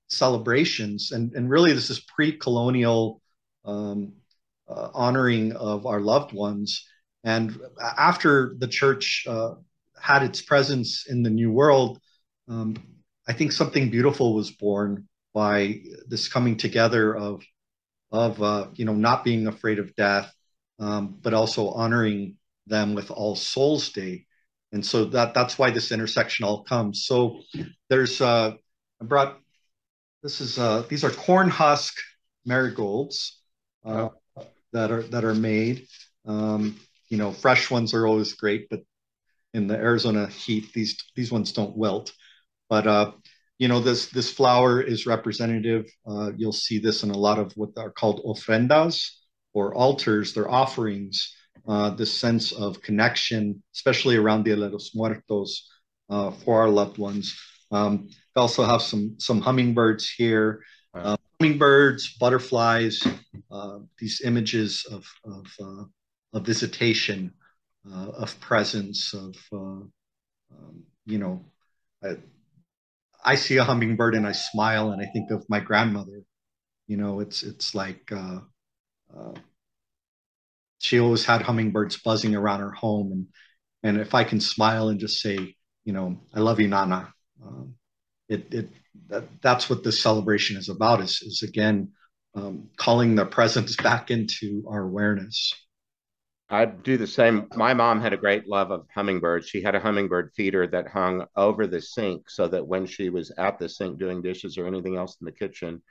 celebrations, 0.08 1.12
and 1.12 1.34
and 1.34 1.50
really 1.50 1.74
this 1.74 1.90
is 1.90 2.00
pre-colonial 2.00 3.22
um, 3.66 4.14
uh, 4.68 4.90
honoring 4.94 5.54
of 5.54 5.86
our 5.86 6.00
loved 6.00 6.34
ones. 6.34 6.88
And 7.24 7.58
after 7.98 8.56
the 8.58 8.68
church 8.68 9.26
uh, 9.28 9.56
had 10.00 10.24
its 10.24 10.42
presence 10.42 11.06
in 11.08 11.24
the 11.24 11.30
New 11.30 11.52
World, 11.52 12.00
um, 12.48 12.76
I 13.28 13.34
think 13.34 13.52
something 13.52 13.90
beautiful 13.90 14.34
was 14.36 14.52
born 14.52 15.08
by 15.34 15.82
this 16.08 16.28
coming 16.28 16.58
together 16.58 17.16
of 17.16 17.44
of 18.12 18.42
uh, 18.42 18.68
you 18.76 18.86
know 18.86 18.94
not 18.94 19.24
being 19.24 19.48
afraid 19.48 19.80
of 19.80 19.96
death, 19.96 20.32
um, 20.80 21.18
but 21.22 21.34
also 21.34 21.70
honoring 21.70 22.38
them 22.68 22.94
with 22.94 23.10
All 23.12 23.36
Souls 23.36 23.90
Day 23.90 24.26
and 24.74 24.84
so 24.84 25.06
that 25.06 25.36
that's 25.36 25.58
why 25.58 25.70
this 25.70 25.92
intersection 25.92 26.44
all 26.44 26.64
comes. 26.64 27.06
So 27.06 27.42
there's 27.90 28.20
uh, 28.20 28.54
I 29.02 29.06
brought 29.06 29.38
this 30.24 30.42
is 30.42 30.58
uh, 30.58 30.84
these 30.90 31.04
are 31.04 31.12
corn 31.12 31.48
husk 31.48 31.94
marigolds 32.46 33.40
uh, 33.86 34.10
oh. 34.36 34.48
that 34.74 34.92
are 34.92 35.04
that 35.04 35.24
are 35.24 35.36
made. 35.36 35.88
Um, 36.26 36.80
you 37.10 37.18
know, 37.18 37.32
fresh 37.32 37.70
ones 37.70 37.94
are 37.94 38.08
always 38.08 38.34
great, 38.34 38.68
but 38.70 38.82
in 39.54 39.68
the 39.68 39.76
Arizona 39.76 40.28
heat, 40.28 40.74
these 40.74 40.98
these 41.16 41.32
ones 41.32 41.52
don't 41.54 41.78
wilt. 41.78 42.12
But 42.68 42.88
uh, 42.88 43.12
you 43.60 43.68
know, 43.68 43.80
this 43.80 44.08
this 44.08 44.34
flower 44.34 44.82
is 44.82 45.06
representative. 45.06 45.86
Uh, 46.08 46.32
you'll 46.36 46.52
see 46.52 46.80
this 46.80 47.04
in 47.04 47.12
a 47.12 47.18
lot 47.18 47.38
of 47.38 47.54
what 47.54 47.70
are 47.78 47.92
called 47.92 48.24
ofrendas 48.26 49.08
or 49.54 49.76
altars. 49.76 50.34
They're 50.34 50.50
offerings 50.50 51.36
uh, 51.68 51.92
this 51.92 52.14
sense 52.14 52.52
of 52.52 52.82
connection, 52.82 53.64
especially 53.74 54.18
around 54.18 54.44
Dia 54.44 54.56
de 54.56 54.70
los 54.70 54.94
Muertos 54.96 55.70
uh, 56.10 56.32
for 56.32 56.62
our 56.62 56.70
loved 56.70 56.98
ones. 56.98 57.40
Um, 57.72 58.08
we 58.36 58.40
also 58.40 58.64
have 58.64 58.82
some 58.82 59.16
some 59.20 59.42
hummingbirds 59.42 60.10
here, 60.10 60.62
uh, 60.94 61.18
hummingbirds, 61.40 62.18
butterflies, 62.18 63.02
uh, 63.52 63.80
these 64.00 64.22
images 64.22 64.86
of 64.92 65.06
of, 65.24 65.46
uh, 65.62 65.84
of 66.34 66.46
visitation, 66.46 67.34
uh, 67.92 68.10
of 68.10 68.40
presence, 68.40 69.14
of 69.14 69.36
um, 69.54 69.92
you 71.06 71.18
know. 71.18 71.46
I, 72.04 72.18
I, 73.24 73.36
see 73.36 73.56
a 73.56 73.64
hummingbird 73.64 74.16
and 74.16 74.28
I 74.28 74.34
smile 74.34 74.92
and 74.92 75.02
I 75.02 75.06
think 75.06 75.32
of 75.32 75.46
my 75.48 75.62
grandmother. 75.62 76.24
You 76.88 76.98
know, 76.98 77.22
it's 77.22 77.42
it's 77.42 77.74
like 77.74 78.12
she 80.84 81.00
always 81.00 81.26
had 81.26 81.42
hummingbirds 81.42 81.98
buzzing 81.98 82.36
around 82.36 82.60
her 82.60 82.72
home 82.72 83.12
and 83.12 83.28
and 83.84 84.02
if 84.02 84.14
i 84.14 84.24
can 84.24 84.40
smile 84.40 84.90
and 84.90 85.00
just 85.00 85.22
say 85.22 85.56
you 85.86 85.94
know 85.94 86.18
i 86.34 86.40
love 86.40 86.60
you 86.60 86.68
nana 86.68 87.12
um, 87.44 87.76
it 88.30 88.54
it 88.54 88.70
that, 89.08 89.24
that's 89.42 89.70
what 89.70 89.84
this 89.84 90.02
celebration 90.02 90.58
is 90.58 90.70
about 90.70 91.02
is 91.02 91.22
is 91.22 91.44
again 91.44 91.92
um, 92.36 92.70
calling 92.78 93.16
the 93.16 93.26
presence 93.26 93.76
back 93.76 94.10
into 94.10 94.64
our 94.68 94.84
awareness 94.84 95.54
I 96.50 96.66
do 96.66 96.98
the 96.98 97.08
same. 97.08 97.48
My 97.56 97.74
mom 97.74 98.00
had 98.00 98.14
a 98.14 98.18
great 98.18 98.48
love 98.48 98.70
of 98.70 98.86
hummingbirds. 98.94 99.48
She 99.48 99.64
had 99.64 99.74
a 99.74 99.80
hummingbird 99.80 100.34
feeder 100.36 100.68
that 100.68 100.88
hung 100.88 101.26
over 101.36 101.66
the 101.66 101.82
sink 101.82 102.30
so 102.30 102.48
that 102.48 102.68
when 102.68 102.86
she 102.86 103.10
was 103.10 103.32
at 103.40 103.58
the 103.58 103.68
sink 103.68 103.98
doing 103.98 104.22
dishes 104.22 104.60
or 104.60 104.68
anything 104.68 104.96
else 104.96 105.18
in 105.20 105.26
the 105.26 105.32
kitchen, 105.32 105.82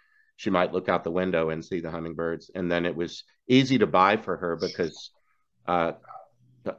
she 0.43 0.51
might 0.51 0.73
look 0.73 0.89
out 0.89 1.05
the 1.05 1.11
window 1.13 1.51
and 1.51 1.65
see 1.65 1.79
the 1.79 1.91
hummingbirds. 1.93 2.51
And 2.53 2.71
then 2.71 2.85
it 2.85 2.97
was 2.97 3.23
easy 3.47 3.79
to 3.79 3.87
buy 3.87 4.17
for 4.17 4.37
her 4.37 4.59
because 4.61 5.13
uh, 5.69 5.93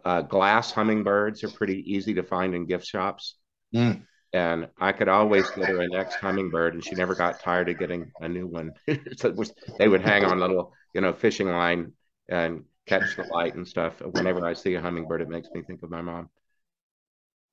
uh, 0.03 0.23
glass 0.23 0.73
hummingbirds 0.73 1.45
are 1.45 1.49
pretty 1.49 1.81
easy 1.87 2.13
to 2.15 2.23
find 2.23 2.53
in 2.55 2.65
gift 2.65 2.85
shops. 2.85 3.37
Mm. 3.73 4.03
And 4.33 4.67
I 4.77 4.91
could 4.91 5.07
always 5.07 5.49
get 5.51 5.69
her 5.69 5.79
a 5.79 5.87
next 5.87 6.15
hummingbird, 6.15 6.73
and 6.73 6.83
she 6.83 6.95
never 6.95 7.15
got 7.15 7.39
tired 7.39 7.69
of 7.69 7.79
getting 7.79 8.11
a 8.19 8.27
new 8.27 8.47
one. 8.47 8.71
so 9.15 9.31
was, 9.31 9.53
they 9.79 9.87
would 9.87 10.01
hang 10.01 10.25
on 10.25 10.39
a 10.39 10.41
little, 10.41 10.73
you 10.93 10.99
know, 10.99 11.13
fishing 11.13 11.47
line 11.47 11.93
and 12.27 12.65
catch 12.85 13.15
the 13.15 13.23
light 13.23 13.55
and 13.55 13.65
stuff. 13.65 14.01
Whenever 14.01 14.45
I 14.45 14.53
see 14.53 14.73
a 14.73 14.81
hummingbird, 14.81 15.21
it 15.21 15.29
makes 15.29 15.47
me 15.53 15.61
think 15.61 15.83
of 15.83 15.89
my 15.89 16.01
mom. 16.01 16.29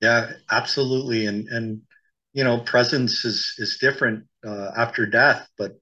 Yeah, 0.01 0.31
absolutely. 0.49 1.27
And 1.27 1.47
and 1.47 1.83
you 2.33 2.43
know, 2.43 2.59
presence 2.59 3.23
is 3.23 3.53
is 3.59 3.77
different 3.79 4.25
uh, 4.45 4.71
after 4.75 5.05
death, 5.05 5.47
but 5.57 5.77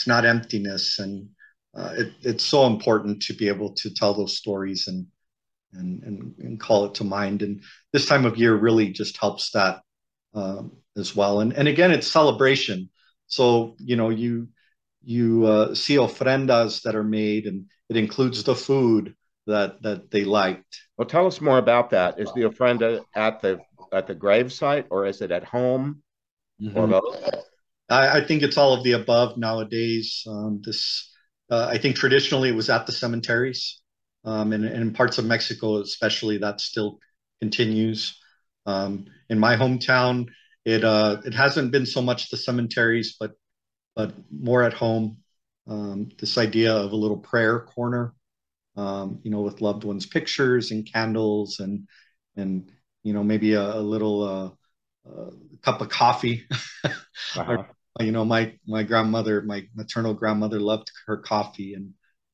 it's 0.00 0.06
not 0.06 0.24
emptiness. 0.24 0.98
And 0.98 1.28
uh, 1.76 1.92
it, 1.98 2.12
it's 2.22 2.44
so 2.44 2.66
important 2.66 3.20
to 3.24 3.34
be 3.34 3.48
able 3.48 3.74
to 3.74 3.92
tell 3.92 4.14
those 4.14 4.38
stories 4.38 4.88
and, 4.88 5.06
and 5.74 6.02
and 6.02 6.34
and 6.38 6.58
call 6.58 6.86
it 6.86 6.94
to 6.94 7.04
mind. 7.04 7.42
And 7.42 7.62
this 7.92 8.06
time 8.06 8.24
of 8.24 8.38
year 8.38 8.56
really 8.56 8.88
just 8.88 9.18
helps 9.18 9.50
that 9.50 9.82
um, 10.34 10.72
as 10.96 11.14
well. 11.14 11.40
And 11.40 11.52
and 11.52 11.68
again 11.68 11.90
it's 11.90 12.06
celebration. 12.06 12.88
So 13.26 13.76
you 13.78 13.96
know 13.96 14.08
you 14.08 14.48
you 15.02 15.44
uh, 15.44 15.74
see 15.74 15.96
ofrendas 15.96 16.82
that 16.82 16.96
are 16.96 17.04
made 17.04 17.46
and 17.46 17.66
it 17.90 17.96
includes 17.98 18.42
the 18.42 18.54
food 18.54 19.14
that 19.46 19.82
that 19.82 20.10
they 20.10 20.24
liked. 20.24 20.80
Well 20.96 21.06
tell 21.06 21.26
us 21.26 21.42
more 21.42 21.58
about 21.58 21.90
that. 21.90 22.18
Is 22.18 22.32
the 22.32 22.48
ofrenda 22.48 23.04
at 23.14 23.42
the 23.42 23.60
at 23.92 24.06
the 24.06 24.14
grave 24.14 24.50
site 24.50 24.86
or 24.88 25.04
is 25.04 25.20
it 25.20 25.30
at 25.30 25.44
home? 25.44 26.02
Mm-hmm. 26.60 26.76
or 26.76 26.86
both 26.88 27.49
I, 27.90 28.18
I, 28.18 28.24
think 28.24 28.42
it's 28.42 28.56
all 28.56 28.72
of 28.72 28.84
the 28.84 28.92
above 28.92 29.36
nowadays. 29.36 30.24
Um, 30.26 30.62
this, 30.64 31.12
uh, 31.50 31.68
I 31.70 31.78
think 31.78 31.96
traditionally 31.96 32.48
it 32.48 32.54
was 32.54 32.70
at 32.70 32.86
the 32.86 32.92
cemeteries, 32.92 33.80
um, 34.24 34.52
and, 34.52 34.64
and, 34.64 34.82
in 34.82 34.92
parts 34.92 35.18
of 35.18 35.24
Mexico 35.24 35.80
especially 35.80 36.38
that 36.38 36.60
still 36.60 37.00
continues. 37.40 38.18
Um, 38.66 39.06
in 39.28 39.38
my 39.38 39.56
hometown, 39.56 40.28
it 40.64 40.84
uh, 40.84 41.20
it 41.24 41.34
hasn't 41.34 41.72
been 41.72 41.86
so 41.86 42.00
much 42.00 42.30
the 42.30 42.36
cemeteries, 42.36 43.16
but 43.18 43.32
but 43.96 44.14
more 44.30 44.62
at 44.62 44.72
home. 44.72 45.18
Um, 45.66 46.08
this 46.18 46.38
idea 46.38 46.74
of 46.74 46.92
a 46.92 46.96
little 46.96 47.18
prayer 47.18 47.60
corner, 47.60 48.14
um, 48.76 49.20
you 49.22 49.30
know, 49.30 49.40
with 49.40 49.60
loved 49.60 49.84
ones' 49.84 50.06
pictures 50.06 50.70
and 50.70 50.90
candles, 50.90 51.58
and 51.58 51.88
and 52.36 52.70
you 53.02 53.12
know 53.12 53.24
maybe 53.24 53.54
a, 53.54 53.76
a 53.76 53.80
little 53.80 54.22
uh, 54.22 55.08
uh 55.10 55.30
cup 55.62 55.80
of 55.80 55.88
coffee 55.88 56.46
uh-huh 56.84 57.64
you 57.98 58.12
know 58.12 58.24
my 58.24 58.52
my 58.66 58.82
grandmother 58.82 59.42
my 59.42 59.66
maternal 59.74 60.14
grandmother 60.14 60.60
loved 60.60 60.90
her 61.06 61.16
coffee 61.16 61.74
and 61.74 61.92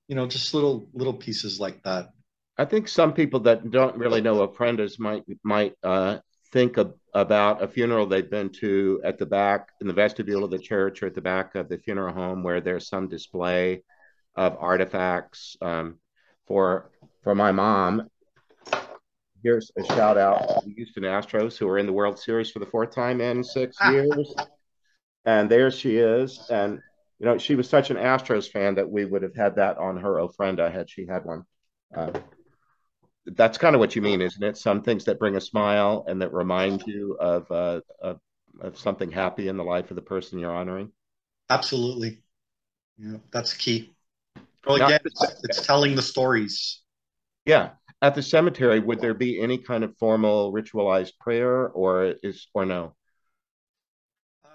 you 0.09 0.15
know 0.15 0.27
just 0.27 0.53
little 0.55 0.89
little 0.93 1.15
pieces 1.15 1.59
like 1.59 1.83
that. 1.85 2.11
I 2.59 2.65
think 2.65 2.89
some 2.89 3.13
people 3.13 3.41
that 3.41 3.71
don't 3.71 3.97
really 3.97 4.21
know 4.21 4.47
ofrendas 4.47 4.99
might 4.99 5.25
might 5.43 5.75
uh, 5.83 6.19
think 6.53 6.77
of, 6.77 6.95
about 7.15 7.63
a 7.63 7.69
funeral 7.69 8.07
they've 8.07 8.31
been 8.31 8.51
to 8.51 9.01
at 9.05 9.19
the 9.19 9.27
back 9.27 9.69
in 9.81 9.87
the 9.87 9.93
vestibule 9.93 10.45
of 10.45 10.51
the 10.51 10.59
church 10.59 11.03
or 11.03 11.07
at 11.07 11.15
the 11.15 11.21
back 11.21 11.55
of 11.55 11.69
the 11.69 11.79
funeral 11.79 12.15
home 12.15 12.43
where 12.43 12.61
there's 12.61 12.89
some 12.89 13.09
display 13.09 13.83
of 14.37 14.57
artifacts 14.61 15.57
um, 15.63 15.99
for 16.47 16.91
for 17.23 17.35
my 17.35 17.53
mom. 17.53 18.09
Here's 19.43 19.71
a 19.79 19.85
shout 19.85 20.19
out 20.19 20.61
to 20.61 20.67
the 20.67 20.75
houston 20.75 21.05
astros 21.05 21.57
who 21.57 21.69
are 21.69 21.79
in 21.79 21.87
the 21.87 21.93
world 21.93 22.19
series 22.19 22.51
for 22.51 22.59
the 22.59 22.67
fourth 22.67 22.95
time 22.95 23.21
in 23.21 23.45
six 23.45 23.77
years 23.91 24.35
and 25.27 25.51
there 25.51 25.71
she 25.71 25.97
is. 25.97 26.49
And 26.49 26.81
you 27.19 27.27
know, 27.27 27.39
she 27.39 27.55
was 27.55 27.69
such 27.69 27.91
an 27.91 27.97
Astros 27.97 28.51
fan 28.51 28.77
that 28.77 28.89
we 28.89 29.05
would 29.05 29.23
have 29.23 29.35
had 29.35 29.57
that 29.57 29.79
on 29.79 29.99
her 29.99 30.15
ofrenda 30.15 30.73
had 30.73 30.89
she 30.89 31.07
had 31.07 31.25
one. 31.25 31.45
Uh, 31.95 32.13
that's 33.27 33.59
kind 33.59 33.75
of 33.75 33.81
what 33.81 33.97
you 33.97 34.03
mean, 34.03 34.21
isn't 34.21 34.43
it? 34.43 34.57
Some 34.57 34.83
things 34.83 35.05
that 35.07 35.19
bring 35.19 35.35
a 35.37 35.41
smile 35.41 36.05
and 36.07 36.23
that 36.23 36.33
remind 36.33 36.87
you 36.87 37.17
of, 37.19 37.51
uh, 37.51 37.81
of, 38.01 38.21
of 38.61 38.79
something 38.79 39.11
happy 39.11 39.49
in 39.49 39.57
the 39.57 39.65
life 39.65 39.91
of 39.91 39.97
the 39.97 40.03
person 40.03 40.39
you're 40.39 40.55
honoring. 40.55 40.93
Absolutely, 41.51 42.23
yeah, 42.99 43.17
that's 43.33 43.55
key. 43.55 43.95
Well, 44.67 44.77
again, 44.77 45.01
it's, 45.05 45.25
it's 45.43 45.67
telling 45.67 45.95
the 45.95 46.03
stories. 46.03 46.83
Yeah. 47.45 47.71
At 48.03 48.15
the 48.15 48.23
cemetery, 48.23 48.79
would 48.79 49.01
there 49.01 49.15
be 49.15 49.41
any 49.41 49.59
kind 49.59 49.83
of 49.83 49.97
formal 49.97 50.53
ritualized 50.53 51.13
prayer 51.19 51.69
or 51.69 52.15
is 52.23 52.47
or 52.53 52.67
no? 52.67 52.95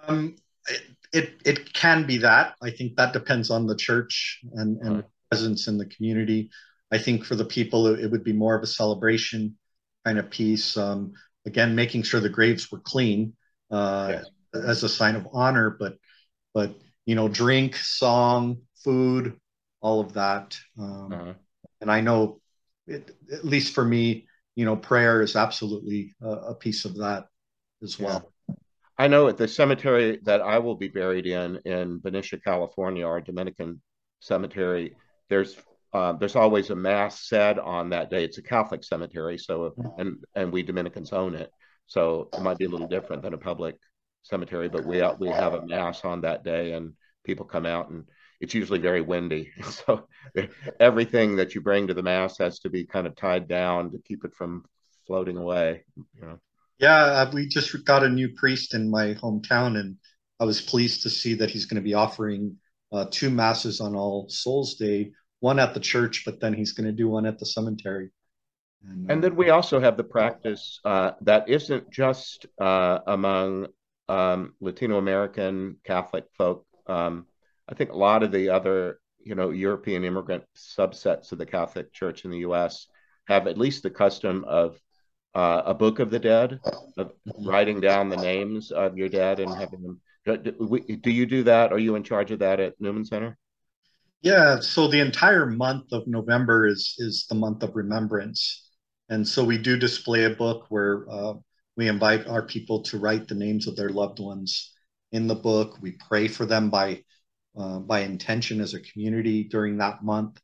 Um, 0.07 0.35
it, 0.67 0.81
it, 1.13 1.41
it 1.45 1.73
can 1.73 2.05
be 2.05 2.17
that. 2.19 2.55
I 2.61 2.71
think 2.71 2.95
that 2.95 3.13
depends 3.13 3.49
on 3.49 3.67
the 3.67 3.75
church 3.75 4.39
and, 4.53 4.77
and 4.81 4.95
right. 4.97 5.05
presence 5.29 5.67
in 5.67 5.77
the 5.77 5.85
community. 5.85 6.49
I 6.91 6.97
think 6.97 7.25
for 7.25 7.35
the 7.35 7.45
people, 7.45 7.87
it, 7.87 8.09
would 8.09 8.23
be 8.23 8.33
more 8.33 8.55
of 8.55 8.63
a 8.63 8.67
celebration 8.67 9.57
kind 10.05 10.19
of 10.19 10.29
piece. 10.29 10.77
Um, 10.77 11.13
again, 11.45 11.75
making 11.75 12.03
sure 12.03 12.19
the 12.19 12.29
graves 12.29 12.71
were 12.71 12.79
clean 12.79 13.33
uh, 13.71 14.19
yes. 14.19 14.25
as 14.53 14.83
a 14.83 14.89
sign 14.89 15.15
of 15.15 15.27
honor, 15.33 15.69
but 15.69 15.95
but 16.53 16.75
you 17.05 17.15
know, 17.15 17.27
drink, 17.29 17.75
song, 17.75 18.57
food, 18.83 19.37
all 19.81 20.01
of 20.01 20.13
that. 20.13 20.57
Um, 20.77 21.13
uh-huh. 21.13 21.33
And 21.79 21.91
I 21.91 22.01
know, 22.01 22.41
it, 22.87 23.15
at 23.31 23.45
least 23.45 23.73
for 23.73 23.83
me, 23.83 24.27
you 24.55 24.65
know, 24.65 24.75
prayer 24.75 25.21
is 25.21 25.35
absolutely 25.35 26.13
a, 26.21 26.29
a 26.29 26.55
piece 26.55 26.85
of 26.85 26.97
that 26.97 27.25
as 27.81 27.99
well. 27.99 28.30
I 28.97 29.07
know 29.07 29.27
at 29.27 29.37
the 29.37 29.47
cemetery 29.47 30.19
that 30.23 30.41
I 30.41 30.59
will 30.59 30.75
be 30.75 30.87
buried 30.87 31.25
in 31.25 31.57
in 31.65 31.99
Benicia, 31.99 32.39
California, 32.39 33.05
our 33.05 33.21
Dominican 33.21 33.81
cemetery. 34.19 34.95
There's 35.29 35.57
uh, 35.93 36.13
there's 36.13 36.35
always 36.35 36.69
a 36.69 36.75
mass 36.75 37.27
said 37.27 37.59
on 37.59 37.89
that 37.89 38.09
day. 38.09 38.23
It's 38.23 38.37
a 38.37 38.43
Catholic 38.43 38.83
cemetery, 38.83 39.37
so 39.37 39.73
and 39.97 40.17
and 40.35 40.51
we 40.51 40.63
Dominicans 40.63 41.11
own 41.11 41.35
it, 41.35 41.51
so 41.87 42.29
it 42.33 42.41
might 42.41 42.57
be 42.57 42.65
a 42.65 42.69
little 42.69 42.87
different 42.87 43.23
than 43.23 43.33
a 43.33 43.37
public 43.37 43.75
cemetery. 44.23 44.69
But 44.69 44.85
we 44.85 45.01
we 45.19 45.29
have 45.29 45.53
a 45.53 45.65
mass 45.65 46.05
on 46.05 46.21
that 46.21 46.43
day, 46.43 46.73
and 46.73 46.93
people 47.23 47.45
come 47.45 47.65
out, 47.65 47.89
and 47.89 48.05
it's 48.39 48.53
usually 48.53 48.79
very 48.79 49.01
windy. 49.01 49.51
So 49.63 50.07
everything 50.79 51.37
that 51.37 51.55
you 51.55 51.61
bring 51.61 51.87
to 51.87 51.93
the 51.93 52.03
mass 52.03 52.37
has 52.37 52.59
to 52.59 52.69
be 52.69 52.85
kind 52.85 53.07
of 53.07 53.15
tied 53.15 53.47
down 53.47 53.91
to 53.91 53.99
keep 53.99 54.23
it 54.23 54.33
from 54.33 54.63
floating 55.07 55.37
away. 55.37 55.83
You 56.15 56.21
know. 56.21 56.39
Yeah, 56.81 56.97
uh, 56.97 57.31
we 57.31 57.47
just 57.47 57.85
got 57.85 58.03
a 58.03 58.09
new 58.09 58.29
priest 58.29 58.73
in 58.73 58.89
my 58.89 59.13
hometown, 59.13 59.79
and 59.79 59.97
I 60.39 60.45
was 60.45 60.59
pleased 60.59 61.03
to 61.03 61.11
see 61.11 61.35
that 61.35 61.51
he's 61.51 61.65
going 61.65 61.81
to 61.81 61.87
be 61.87 61.93
offering 61.93 62.57
uh, 62.91 63.05
two 63.11 63.29
masses 63.29 63.79
on 63.79 63.95
All 63.95 64.27
Souls 64.29 64.75
Day 64.75 65.11
one 65.41 65.59
at 65.59 65.75
the 65.75 65.79
church, 65.79 66.23
but 66.25 66.39
then 66.39 66.53
he's 66.53 66.71
going 66.71 66.87
to 66.87 66.91
do 66.91 67.07
one 67.07 67.27
at 67.27 67.37
the 67.37 67.45
cemetery. 67.45 68.09
And, 68.87 69.11
and 69.11 69.23
then 69.23 69.35
we 69.35 69.51
also 69.51 69.79
have 69.79 69.95
the 69.95 70.03
practice 70.03 70.79
uh, 70.83 71.11
that 71.21 71.47
isn't 71.47 71.91
just 71.91 72.47
uh, 72.59 72.99
among 73.05 73.67
um, 74.09 74.55
Latino 74.59 74.97
American 74.97 75.77
Catholic 75.85 76.25
folk. 76.35 76.65
Um, 76.87 77.27
I 77.69 77.75
think 77.75 77.91
a 77.91 77.97
lot 77.97 78.23
of 78.23 78.31
the 78.31 78.49
other, 78.49 78.99
you 79.23 79.35
know, 79.35 79.51
European 79.51 80.03
immigrant 80.03 80.45
subsets 80.57 81.31
of 81.31 81.37
the 81.37 81.45
Catholic 81.45 81.93
Church 81.93 82.25
in 82.25 82.31
the 82.31 82.39
U.S. 82.39 82.87
have 83.27 83.45
at 83.45 83.59
least 83.59 83.83
the 83.83 83.91
custom 83.91 84.43
of 84.45 84.79
uh, 85.33 85.61
a 85.65 85.73
book 85.73 85.99
of 85.99 86.09
the 86.09 86.19
dead, 86.19 86.59
of 86.97 87.11
writing 87.39 87.79
down 87.79 88.09
the 88.09 88.17
names 88.17 88.71
of 88.71 88.97
your 88.97 89.09
dead 89.09 89.39
and 89.39 89.53
having 89.55 89.81
them. 89.81 90.01
Do 90.25 91.11
you 91.11 91.25
do 91.25 91.43
that? 91.43 91.71
Are 91.71 91.79
you 91.79 91.95
in 91.95 92.03
charge 92.03 92.31
of 92.31 92.39
that 92.39 92.59
at 92.59 92.79
Newman 92.79 93.05
Center? 93.05 93.37
Yeah, 94.21 94.59
so 94.59 94.87
the 94.87 94.99
entire 94.99 95.47
month 95.47 95.91
of 95.91 96.05
November 96.05 96.67
is 96.67 96.95
is 96.99 97.25
the 97.27 97.35
month 97.35 97.63
of 97.63 97.75
remembrance, 97.75 98.69
and 99.09 99.27
so 99.27 99.43
we 99.43 99.57
do 99.57 99.77
display 99.77 100.25
a 100.25 100.29
book 100.35 100.67
where 100.69 101.05
uh, 101.09 101.33
we 101.75 101.87
invite 101.87 102.27
our 102.27 102.45
people 102.45 102.83
to 102.83 102.99
write 102.99 103.27
the 103.27 103.35
names 103.35 103.67
of 103.67 103.75
their 103.75 103.89
loved 103.89 104.19
ones 104.19 104.73
in 105.11 105.27
the 105.27 105.35
book. 105.35 105.79
We 105.81 105.93
pray 106.07 106.27
for 106.27 106.45
them 106.45 106.69
by 106.69 107.03
uh, 107.57 107.79
by 107.79 108.01
intention 108.01 108.61
as 108.61 108.75
a 108.75 108.79
community 108.79 109.45
during 109.45 109.77
that 109.77 110.03
month. 110.03 110.39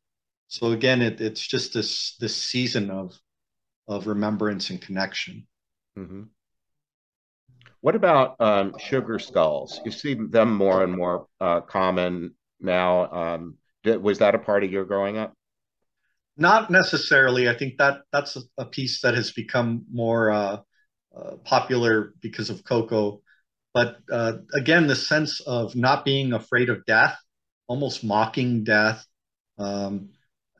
So 0.47 0.71
again, 0.71 1.03
it, 1.03 1.21
it's 1.21 1.45
just 1.45 1.73
this 1.73 2.15
this 2.19 2.35
season 2.35 2.89
of 2.89 3.13
of 3.87 4.07
remembrance 4.07 4.69
and 4.69 4.81
connection. 4.81 5.47
Mm-hmm. 5.97 6.23
What 7.81 7.95
about 7.95 8.35
um, 8.39 8.73
sugar 8.79 9.19
skulls? 9.19 9.79
You 9.85 9.91
see 9.91 10.15
them 10.15 10.55
more 10.55 10.83
and 10.83 10.95
more 10.95 11.27
uh, 11.39 11.61
common 11.61 12.33
now. 12.59 13.11
Um, 13.11 13.57
was 13.85 14.19
that 14.19 14.35
a 14.35 14.39
part 14.39 14.63
of 14.63 14.71
your 14.71 14.85
growing 14.85 15.17
up? 15.17 15.33
Not 16.35 16.69
necessarily. 16.69 17.49
I 17.49 17.55
think 17.55 17.77
that 17.77 18.01
that's 18.11 18.35
a, 18.35 18.41
a 18.57 18.65
piece 18.65 19.01
that 19.01 19.15
has 19.15 19.31
become 19.31 19.85
more 19.91 20.31
uh, 20.31 20.57
uh, 21.15 21.35
popular 21.43 22.13
because 22.21 22.49
of 22.49 22.63
Coco. 22.63 23.21
But 23.73 23.97
uh, 24.11 24.33
again, 24.55 24.87
the 24.87 24.95
sense 24.95 25.39
of 25.41 25.75
not 25.75 26.03
being 26.03 26.33
afraid 26.33 26.69
of 26.69 26.85
death, 26.85 27.17
almost 27.67 28.03
mocking 28.03 28.63
death, 28.63 29.05
um, 29.57 30.09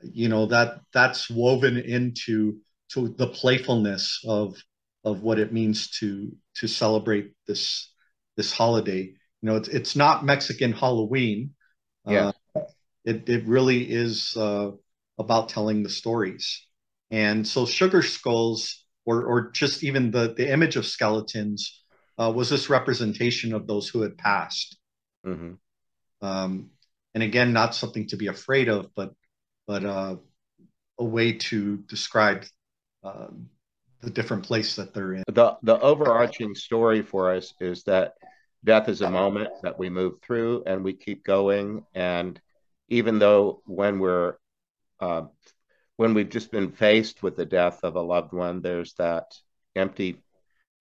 you 0.02 0.28
know 0.28 0.46
that 0.46 0.80
that's 0.92 1.28
woven 1.28 1.76
into 1.76 2.60
to 2.92 3.08
the 3.18 3.28
playfulness 3.28 4.20
of 4.26 4.56
of 5.04 5.22
what 5.22 5.38
it 5.38 5.52
means 5.52 5.90
to 5.98 6.32
to 6.56 6.66
celebrate 6.66 7.32
this 7.46 7.92
this 8.36 8.52
holiday. 8.52 9.02
You 9.42 9.46
know, 9.48 9.56
it's 9.56 9.68
it's 9.68 9.96
not 9.96 10.24
Mexican 10.24 10.72
Halloween. 10.72 11.54
Yeah. 12.06 12.32
Uh, 12.54 12.62
it 13.04 13.28
it 13.28 13.46
really 13.46 13.90
is 13.90 14.36
uh, 14.36 14.70
about 15.18 15.48
telling 15.48 15.82
the 15.82 15.90
stories. 15.90 16.66
And 17.10 17.46
so 17.46 17.64
sugar 17.64 18.02
skulls, 18.02 18.84
or 19.06 19.24
or 19.24 19.50
just 19.50 19.84
even 19.84 20.10
the 20.10 20.34
the 20.34 20.50
image 20.50 20.76
of 20.76 20.86
skeletons, 20.86 21.82
uh, 22.18 22.32
was 22.34 22.50
this 22.50 22.68
representation 22.68 23.54
of 23.54 23.66
those 23.66 23.88
who 23.88 24.02
had 24.02 24.18
passed. 24.18 24.76
Mm-hmm. 25.26 25.54
Um, 26.20 26.70
and 27.14 27.22
again, 27.22 27.52
not 27.52 27.74
something 27.74 28.08
to 28.08 28.16
be 28.16 28.26
afraid 28.26 28.68
of, 28.68 28.90
but 28.94 29.12
but 29.66 29.84
uh, 29.84 30.16
a 30.98 31.04
way 31.04 31.32
to 31.32 31.78
describe 31.88 32.44
uh, 33.04 33.28
the 34.00 34.10
different 34.10 34.44
place 34.44 34.76
that 34.76 34.94
they're 34.94 35.14
in. 35.14 35.24
The 35.26 35.56
the 35.62 35.80
overarching 35.80 36.54
story 36.54 37.02
for 37.02 37.32
us 37.32 37.54
is 37.60 37.84
that 37.84 38.14
death 38.64 38.88
is 38.88 39.02
a 39.02 39.10
moment 39.10 39.50
that 39.62 39.78
we 39.78 39.88
move 39.88 40.14
through 40.22 40.64
and 40.66 40.82
we 40.82 40.92
keep 40.92 41.24
going 41.24 41.84
and 41.94 42.40
even 42.88 43.18
though 43.18 43.62
when 43.66 43.98
we're 43.98 44.34
uh, 45.00 45.22
when 45.96 46.14
we've 46.14 46.30
just 46.30 46.50
been 46.50 46.70
faced 46.70 47.22
with 47.22 47.36
the 47.36 47.44
death 47.44 47.80
of 47.82 47.96
a 47.96 48.00
loved 48.00 48.32
one, 48.32 48.62
there's 48.62 48.94
that 48.94 49.34
empty 49.76 50.22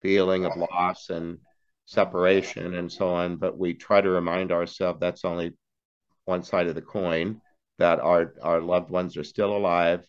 feeling 0.01 0.45
of 0.45 0.55
loss 0.55 1.09
and 1.09 1.39
separation 1.85 2.75
and 2.75 2.91
so 2.91 3.09
on. 3.09 3.37
But 3.37 3.57
we 3.57 3.73
try 3.73 3.99
to 3.99 4.09
remind 4.09 4.51
ourselves 4.51 4.99
that's 4.99 5.25
only 5.25 5.53
one 6.25 6.43
side 6.43 6.67
of 6.67 6.75
the 6.75 6.81
coin, 6.81 7.41
that 7.79 7.99
our, 7.99 8.35
our 8.41 8.61
loved 8.61 8.91
ones 8.91 9.17
are 9.17 9.23
still 9.23 9.55
alive. 9.55 10.05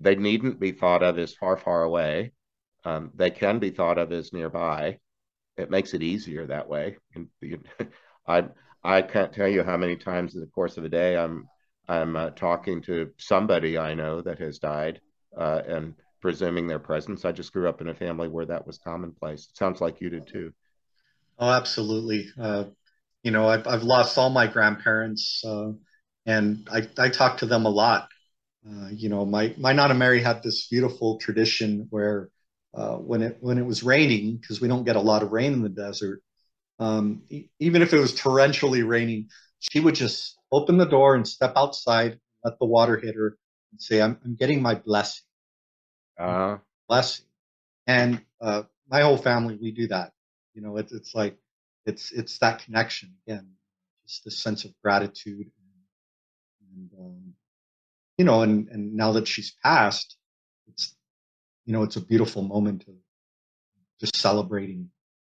They 0.00 0.16
needn't 0.16 0.60
be 0.60 0.72
thought 0.72 1.02
of 1.02 1.18
as 1.18 1.34
far, 1.34 1.56
far 1.56 1.82
away. 1.82 2.32
Um, 2.84 3.10
they 3.14 3.30
can 3.30 3.58
be 3.58 3.70
thought 3.70 3.98
of 3.98 4.12
as 4.12 4.32
nearby. 4.32 4.98
It 5.56 5.70
makes 5.70 5.94
it 5.94 6.02
easier 6.02 6.46
that 6.46 6.68
way. 6.68 6.96
And, 7.14 7.28
I 8.26 8.48
I 8.82 9.02
can't 9.02 9.32
tell 9.32 9.48
you 9.48 9.62
how 9.62 9.76
many 9.76 9.96
times 9.96 10.34
in 10.34 10.40
the 10.40 10.46
course 10.48 10.76
of 10.78 10.84
a 10.84 10.88
day 10.88 11.16
I'm 11.16 11.48
I'm 11.88 12.16
uh, 12.16 12.30
talking 12.30 12.82
to 12.82 13.10
somebody 13.18 13.78
I 13.78 13.94
know 13.94 14.22
that 14.22 14.38
has 14.38 14.58
died 14.58 15.00
uh, 15.36 15.62
and 15.66 15.94
presuming 16.20 16.66
their 16.66 16.78
presence. 16.78 17.24
I 17.24 17.32
just 17.32 17.52
grew 17.52 17.68
up 17.68 17.80
in 17.80 17.88
a 17.88 17.94
family 17.94 18.28
where 18.28 18.46
that 18.46 18.66
was 18.66 18.78
commonplace. 18.78 19.48
It 19.50 19.56
sounds 19.56 19.80
like 19.80 20.00
you 20.00 20.10
did 20.10 20.26
too. 20.26 20.52
Oh, 21.38 21.50
absolutely. 21.50 22.28
Uh, 22.38 22.64
you 23.24 23.32
know, 23.32 23.48
I've 23.48 23.68
I've 23.68 23.84
lost 23.84 24.18
all 24.18 24.30
my 24.30 24.48
grandparents, 24.48 25.42
uh, 25.44 25.72
and 26.26 26.68
I 26.72 26.88
I 26.98 27.10
talk 27.10 27.38
to 27.38 27.46
them 27.46 27.66
a 27.66 27.70
lot. 27.70 28.09
Uh, 28.68 28.88
you 28.90 29.08
know, 29.08 29.24
my 29.24 29.54
my 29.56 29.72
Nana 29.72 29.94
Mary 29.94 30.22
had 30.22 30.42
this 30.42 30.66
beautiful 30.68 31.18
tradition 31.18 31.86
where 31.90 32.28
uh, 32.74 32.96
when 32.96 33.22
it 33.22 33.38
when 33.40 33.58
it 33.58 33.64
was 33.64 33.82
raining, 33.82 34.36
because 34.36 34.60
we 34.60 34.68
don't 34.68 34.84
get 34.84 34.96
a 34.96 35.00
lot 35.00 35.22
of 35.22 35.32
rain 35.32 35.52
in 35.52 35.62
the 35.62 35.68
desert, 35.68 36.22
um, 36.78 37.22
even 37.58 37.82
if 37.82 37.92
it 37.92 37.98
was 37.98 38.14
torrentially 38.14 38.86
raining, 38.86 39.28
she 39.60 39.80
would 39.80 39.94
just 39.94 40.36
open 40.52 40.76
the 40.76 40.84
door 40.84 41.14
and 41.14 41.26
step 41.26 41.52
outside, 41.56 42.18
let 42.44 42.58
the 42.58 42.66
water 42.66 42.98
hit 42.98 43.14
her, 43.14 43.38
and 43.72 43.80
say, 43.80 44.02
"I'm, 44.02 44.18
I'm 44.24 44.34
getting 44.34 44.60
my 44.60 44.74
blessing." 44.74 45.24
Uh-huh. 46.18 46.58
Blessing, 46.86 47.26
and 47.86 48.20
uh, 48.42 48.64
my 48.90 49.00
whole 49.00 49.16
family 49.16 49.58
we 49.60 49.70
do 49.70 49.88
that. 49.88 50.12
You 50.54 50.60
know, 50.60 50.76
it's 50.76 50.92
it's 50.92 51.14
like 51.14 51.38
it's 51.86 52.12
it's 52.12 52.38
that 52.38 52.62
connection 52.62 53.14
again, 53.26 53.48
just 54.06 54.24
the 54.24 54.30
sense 54.30 54.64
of 54.66 54.72
gratitude, 54.82 55.50
and, 56.70 56.90
and 56.90 56.90
um, 57.00 57.34
you 58.20 58.24
know, 58.24 58.42
and 58.42 58.68
and 58.68 58.92
now 58.92 59.12
that 59.12 59.26
she's 59.26 59.52
passed, 59.64 60.18
it's 60.68 60.94
you 61.64 61.72
know, 61.72 61.84
it's 61.84 61.96
a 61.96 62.04
beautiful 62.04 62.42
moment 62.42 62.84
of 62.86 62.94
just 63.98 64.14
celebrating 64.14 64.90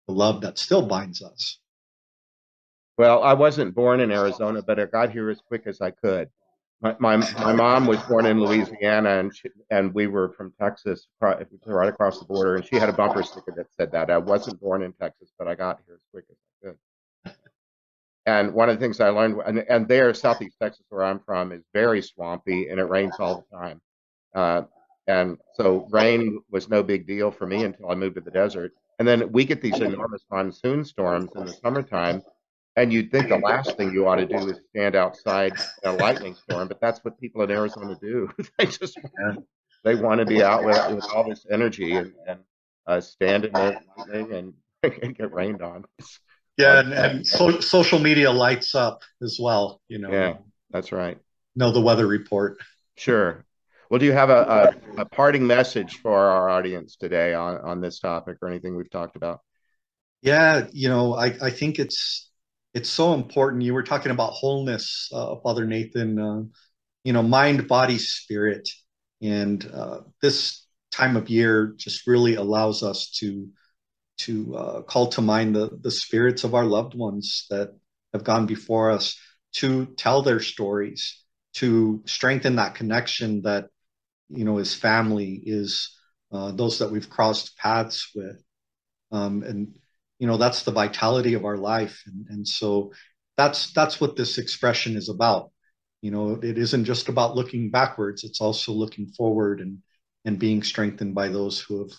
the 0.08 0.14
love 0.16 0.42
that 0.42 0.58
still 0.58 0.82
binds 0.88 1.22
us. 1.22 1.60
Well, 2.98 3.22
I 3.22 3.34
wasn't 3.34 3.76
born 3.76 4.00
in 4.00 4.12
Arizona, 4.12 4.64
but 4.64 4.80
I 4.80 4.86
got 4.86 5.12
here 5.12 5.30
as 5.30 5.40
quick 5.48 5.68
as 5.68 5.80
I 5.80 5.92
could. 5.92 6.30
My 6.82 6.96
my, 6.98 7.18
my 7.18 7.54
mom 7.54 7.86
was 7.86 8.02
born 8.10 8.26
in 8.26 8.40
Louisiana, 8.40 9.20
and 9.20 9.36
she, 9.36 9.50
and 9.70 9.94
we 9.94 10.08
were 10.08 10.30
from 10.30 10.52
Texas, 10.60 11.06
right 11.22 11.88
across 11.88 12.18
the 12.18 12.26
border, 12.26 12.56
and 12.56 12.66
she 12.66 12.78
had 12.78 12.90
a 12.90 12.94
bumper 12.94 13.22
sticker 13.22 13.54
that 13.58 13.68
said 13.78 13.92
that 13.92 14.10
I 14.10 14.18
wasn't 14.18 14.60
born 14.60 14.82
in 14.82 14.92
Texas, 14.94 15.30
but 15.38 15.48
I 15.48 15.54
got 15.54 15.82
here 15.86 15.94
as 15.94 16.02
quick 16.12 16.26
as 16.32 16.36
I 16.36 16.48
could. 16.48 16.51
And 18.26 18.54
one 18.54 18.70
of 18.70 18.78
the 18.78 18.84
things 18.84 19.00
I 19.00 19.10
learned, 19.10 19.42
and, 19.46 19.60
and 19.68 19.88
there, 19.88 20.14
Southeast 20.14 20.58
Texas, 20.62 20.86
where 20.90 21.04
I'm 21.04 21.20
from, 21.20 21.52
is 21.52 21.64
very 21.74 22.02
swampy, 22.02 22.68
and 22.70 22.80
it 22.80 22.84
rains 22.86 23.16
all 23.20 23.46
the 23.50 23.58
time. 23.58 23.82
Uh, 24.36 24.64
And 25.08 25.38
so 25.56 25.88
rain 25.92 26.42
was 26.52 26.70
no 26.70 26.84
big 26.84 27.08
deal 27.08 27.32
for 27.32 27.48
me 27.48 27.64
until 27.64 27.90
I 27.92 27.96
moved 27.96 28.16
to 28.16 28.22
the 28.22 28.32
desert. 28.32 28.74
And 29.00 29.08
then 29.08 29.32
we 29.32 29.46
get 29.46 29.62
these 29.62 29.80
enormous 29.82 30.24
monsoon 30.32 30.86
storms 30.86 31.32
in 31.36 31.46
the 31.46 31.54
summertime. 31.54 32.22
And 32.78 32.94
you'd 32.94 33.12
think 33.12 33.30
the 33.30 33.38
last 33.38 33.76
thing 33.78 33.92
you 33.94 34.08
ought 34.08 34.16
to 34.18 34.26
do 34.28 34.48
is 34.50 34.60
stand 34.70 34.96
outside 34.96 35.54
in 35.84 35.92
a 35.92 35.94
lightning 35.96 36.36
storm, 36.36 36.68
but 36.68 36.80
that's 36.80 37.00
what 37.04 37.20
people 37.20 37.42
in 37.42 37.52
Arizona 37.52 37.98
do. 38.02 38.30
they 38.58 38.66
just 38.68 38.98
they 39.84 39.96
want 39.96 40.20
to 40.20 40.26
be 40.26 40.44
out 40.44 40.64
with, 40.64 40.78
with 40.96 41.06
all 41.14 41.28
this 41.28 41.46
energy 41.52 41.96
and, 41.96 42.14
and 42.28 42.40
uh, 42.88 43.02
stand 43.02 43.46
in 43.46 43.54
the 43.54 43.76
lightning 43.98 44.34
and, 44.34 44.54
and 45.04 45.16
get 45.18 45.34
rained 45.34 45.62
on. 45.62 45.86
Yeah, 46.62 46.80
and, 46.80 46.94
and 46.94 47.28
so, 47.28 47.60
social 47.60 48.00
media 48.00 48.32
lights 48.32 48.76
up 48.76 49.02
as 49.22 49.38
well. 49.42 49.82
You 49.88 50.00
know. 50.00 50.12
Yeah, 50.12 50.38
that's 50.70 50.92
right. 50.92 51.18
Know 51.56 51.72
the 51.72 51.82
weather 51.82 52.08
report. 52.08 52.58
Sure. 52.96 53.46
Well, 53.90 54.00
do 54.00 54.06
you 54.06 54.14
have 54.14 54.30
a, 54.30 54.74
a, 54.98 55.02
a, 55.02 55.06
parting 55.06 55.46
message 55.46 55.98
for 55.98 56.18
our 56.18 56.50
audience 56.50 56.96
today 56.96 57.34
on, 57.34 57.58
on 57.58 57.82
this 57.82 58.00
topic 58.00 58.38
or 58.42 58.48
anything 58.48 58.78
we've 58.78 58.90
talked 58.90 59.18
about? 59.18 59.42
Yeah, 60.22 60.68
you 60.72 60.88
know, 60.88 61.14
I, 61.16 61.36
I 61.42 61.50
think 61.50 61.78
it's 61.78 62.32
it's 62.74 62.90
so 62.90 63.14
important. 63.14 63.64
You 63.64 63.74
were 63.74 63.84
talking 63.84 64.12
about 64.12 64.32
wholeness, 64.32 65.10
uh, 65.14 65.36
Father 65.44 65.66
Nathan. 65.66 66.20
Uh, 66.20 66.44
you 67.04 67.12
know, 67.12 67.24
mind, 67.24 67.68
body, 67.68 67.98
spirit, 67.98 68.70
and 69.22 69.70
uh, 69.74 70.02
this 70.22 70.66
time 70.92 71.18
of 71.18 71.30
year 71.30 71.74
just 71.78 72.08
really 72.08 72.36
allows 72.36 72.84
us 72.84 73.10
to 73.20 73.50
to 74.26 74.56
uh, 74.56 74.82
call 74.84 75.08
to 75.08 75.22
mind 75.22 75.56
the 75.56 75.70
the 75.82 75.92
spirits 75.92 76.44
of 76.44 76.56
our 76.56 76.66
loved 76.66 76.96
ones 76.96 77.46
that 77.50 77.74
have 78.14 78.24
gone 78.24 78.46
before 78.46 78.92
us, 78.92 79.18
to 79.54 79.88
tell 79.98 80.22
their 80.22 80.40
stories, 80.40 81.24
to 81.56 82.02
strengthen 82.06 82.56
that 82.56 82.76
connection 82.76 83.42
that 83.44 83.68
you 84.30 84.46
know 84.46 84.58
is 84.58 84.74
family 84.74 85.42
is 85.46 85.98
uh, 86.32 86.52
those 86.52 86.80
that 86.80 86.92
we've 86.92 87.10
crossed 87.10 87.58
paths 87.58 88.12
with. 88.16 88.42
Um, 89.12 89.44
and 89.44 89.76
you 90.20 90.28
know 90.28 90.38
that's 90.38 90.64
the 90.64 90.72
vitality 90.72 91.34
of 91.34 91.46
our 91.46 91.58
life. 91.58 92.02
And, 92.06 92.26
and 92.30 92.48
so 92.48 92.94
that's 93.38 93.74
that's 93.74 94.00
what 94.00 94.16
this 94.16 94.38
expression 94.38 94.96
is 94.96 95.10
about. 95.10 95.52
You 96.02 96.12
know 96.12 96.40
it 96.42 96.58
isn't 96.58 96.86
just 96.86 97.10
about 97.10 97.36
looking 97.36 97.72
backwards. 97.72 98.24
It's 98.24 98.42
also 98.42 98.72
looking 98.72 99.08
forward 99.18 99.62
and 99.62 99.80
and 100.26 100.38
being 100.40 100.64
strengthened 100.64 101.16
by 101.16 101.30
those 101.30 101.60
who 101.60 101.80
have 101.80 101.92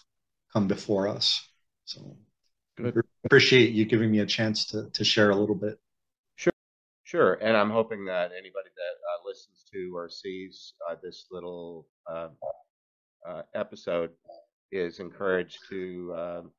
come 0.53 0.69
before 0.69 1.09
us 1.09 1.41
so 1.85 2.16
Good. 2.77 3.03
appreciate 3.25 3.73
you 3.73 3.85
giving 3.85 4.11
me 4.11 4.21
a 4.21 4.27
chance 4.27 4.66
to 4.66 4.88
to 4.90 5.05
share 5.05 5.31
a 5.31 5.37
little 5.37 5.55
bit 5.55 5.79
Sure, 6.37 6.53
Sure. 7.05 7.35
and 7.35 7.57
I'm 7.57 7.71
hoping 7.71 8.05
that 8.07 8.33
anybody 8.33 8.71
that 8.77 8.95
uh, 9.11 9.29
listens 9.29 9.64
to 9.73 9.92
or 9.95 10.09
sees 10.09 10.75
uh, 10.88 10.97
this 11.03 11.27
little 11.31 11.87
uh, 12.11 12.29
uh 13.27 13.42
episode 13.55 14.11
is 14.73 14.99
encouraged 14.99 15.59
to 15.68 16.14
um, 16.16 16.51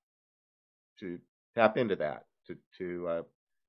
to 0.99 1.19
tap 1.55 1.77
into 1.77 1.95
that, 1.95 2.25
to 2.47 2.55
to 2.77 3.07
uh, 3.07 3.21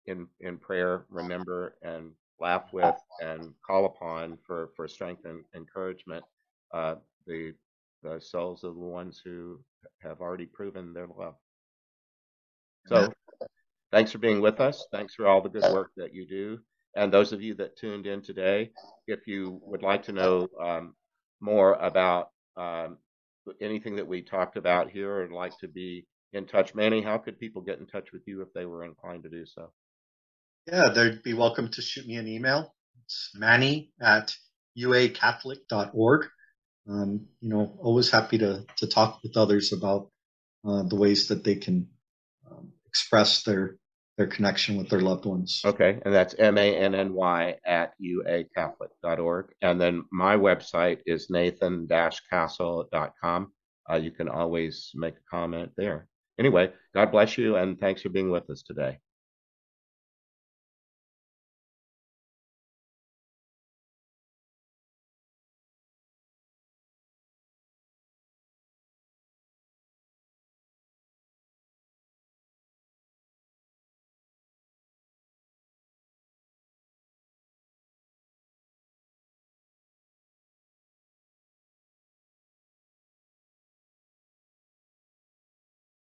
in 0.06 0.26
in 0.40 0.58
prayer 0.58 1.06
remember 1.08 1.76
and 1.82 2.12
laugh 2.40 2.72
with 2.72 2.96
and 3.20 3.52
call 3.66 3.86
upon 3.86 4.38
for 4.46 4.70
for 4.76 4.86
strength 4.86 5.24
and 5.24 5.44
encouragement 5.54 6.24
uh, 6.72 6.96
the 7.26 7.54
the 8.02 8.20
souls 8.20 8.64
of 8.64 8.74
the 8.74 8.80
ones 8.80 9.20
who 9.24 9.58
have 10.02 10.20
already 10.20 10.46
proven 10.46 10.92
their 10.92 11.08
love. 11.16 11.36
So. 12.86 13.12
Thanks 13.94 14.10
for 14.10 14.18
being 14.18 14.40
with 14.40 14.58
us. 14.58 14.88
Thanks 14.90 15.14
for 15.14 15.28
all 15.28 15.40
the 15.40 15.48
good 15.48 15.72
work 15.72 15.92
that 15.96 16.12
you 16.12 16.26
do. 16.26 16.58
And 16.96 17.12
those 17.12 17.32
of 17.32 17.40
you 17.40 17.54
that 17.54 17.76
tuned 17.76 18.08
in 18.08 18.22
today, 18.22 18.72
if 19.06 19.28
you 19.28 19.60
would 19.62 19.82
like 19.82 20.02
to 20.06 20.12
know 20.12 20.48
um, 20.60 20.94
more 21.40 21.74
about 21.74 22.30
um, 22.56 22.98
anything 23.60 23.94
that 23.94 24.08
we 24.08 24.20
talked 24.20 24.56
about 24.56 24.90
here 24.90 25.22
or 25.22 25.28
like 25.30 25.56
to 25.58 25.68
be 25.68 26.08
in 26.32 26.44
touch, 26.44 26.74
Manny, 26.74 27.02
how 27.02 27.18
could 27.18 27.38
people 27.38 27.62
get 27.62 27.78
in 27.78 27.86
touch 27.86 28.10
with 28.12 28.22
you 28.26 28.42
if 28.42 28.52
they 28.52 28.66
were 28.66 28.82
inclined 28.82 29.22
to 29.22 29.28
do 29.28 29.46
so? 29.46 29.70
Yeah, 30.66 30.88
they'd 30.92 31.22
be 31.22 31.34
welcome 31.34 31.68
to 31.68 31.80
shoot 31.80 32.04
me 32.04 32.16
an 32.16 32.26
email. 32.26 32.74
It's 33.04 33.30
manny 33.36 33.92
at 34.02 34.34
uacatholic.org. 34.76 36.26
Um, 36.90 37.26
you 37.40 37.48
know, 37.48 37.78
always 37.80 38.10
happy 38.10 38.38
to, 38.38 38.64
to 38.78 38.88
talk 38.88 39.20
with 39.22 39.36
others 39.36 39.72
about 39.72 40.10
uh, 40.66 40.82
the 40.82 40.96
ways 40.96 41.28
that 41.28 41.44
they 41.44 41.54
can 41.54 41.90
express 43.14 43.42
their 43.44 43.77
their 44.16 44.27
connection 44.29 44.77
with 44.77 44.88
their 44.88 45.00
loved 45.00 45.24
ones. 45.24 45.61
Okay, 45.64 46.00
and 46.05 46.14
that's 46.14 46.35
M 46.38 46.57
A 46.59 46.77
N 46.77 46.94
N 46.94 47.14
Y 47.14 47.57
at 47.66 47.94
uacatholic.org. 48.00 49.46
And 49.62 49.81
then 49.81 50.05
my 50.12 50.37
website 50.37 50.98
is 51.07 51.31
nathan 51.31 51.88
castle.com. 51.88 53.53
Uh, 53.90 53.96
you 53.96 54.11
can 54.11 54.29
always 54.29 54.90
make 54.94 55.14
a 55.14 55.31
comment 55.31 55.72
there. 55.77 56.09
Anyway, 56.38 56.72
God 56.94 57.12
bless 57.12 57.37
you 57.38 57.57
and 57.57 57.79
thanks 57.79 58.03
for 58.03 58.09
being 58.09 58.31
with 58.31 58.48
us 58.50 58.62
today. 58.62 58.98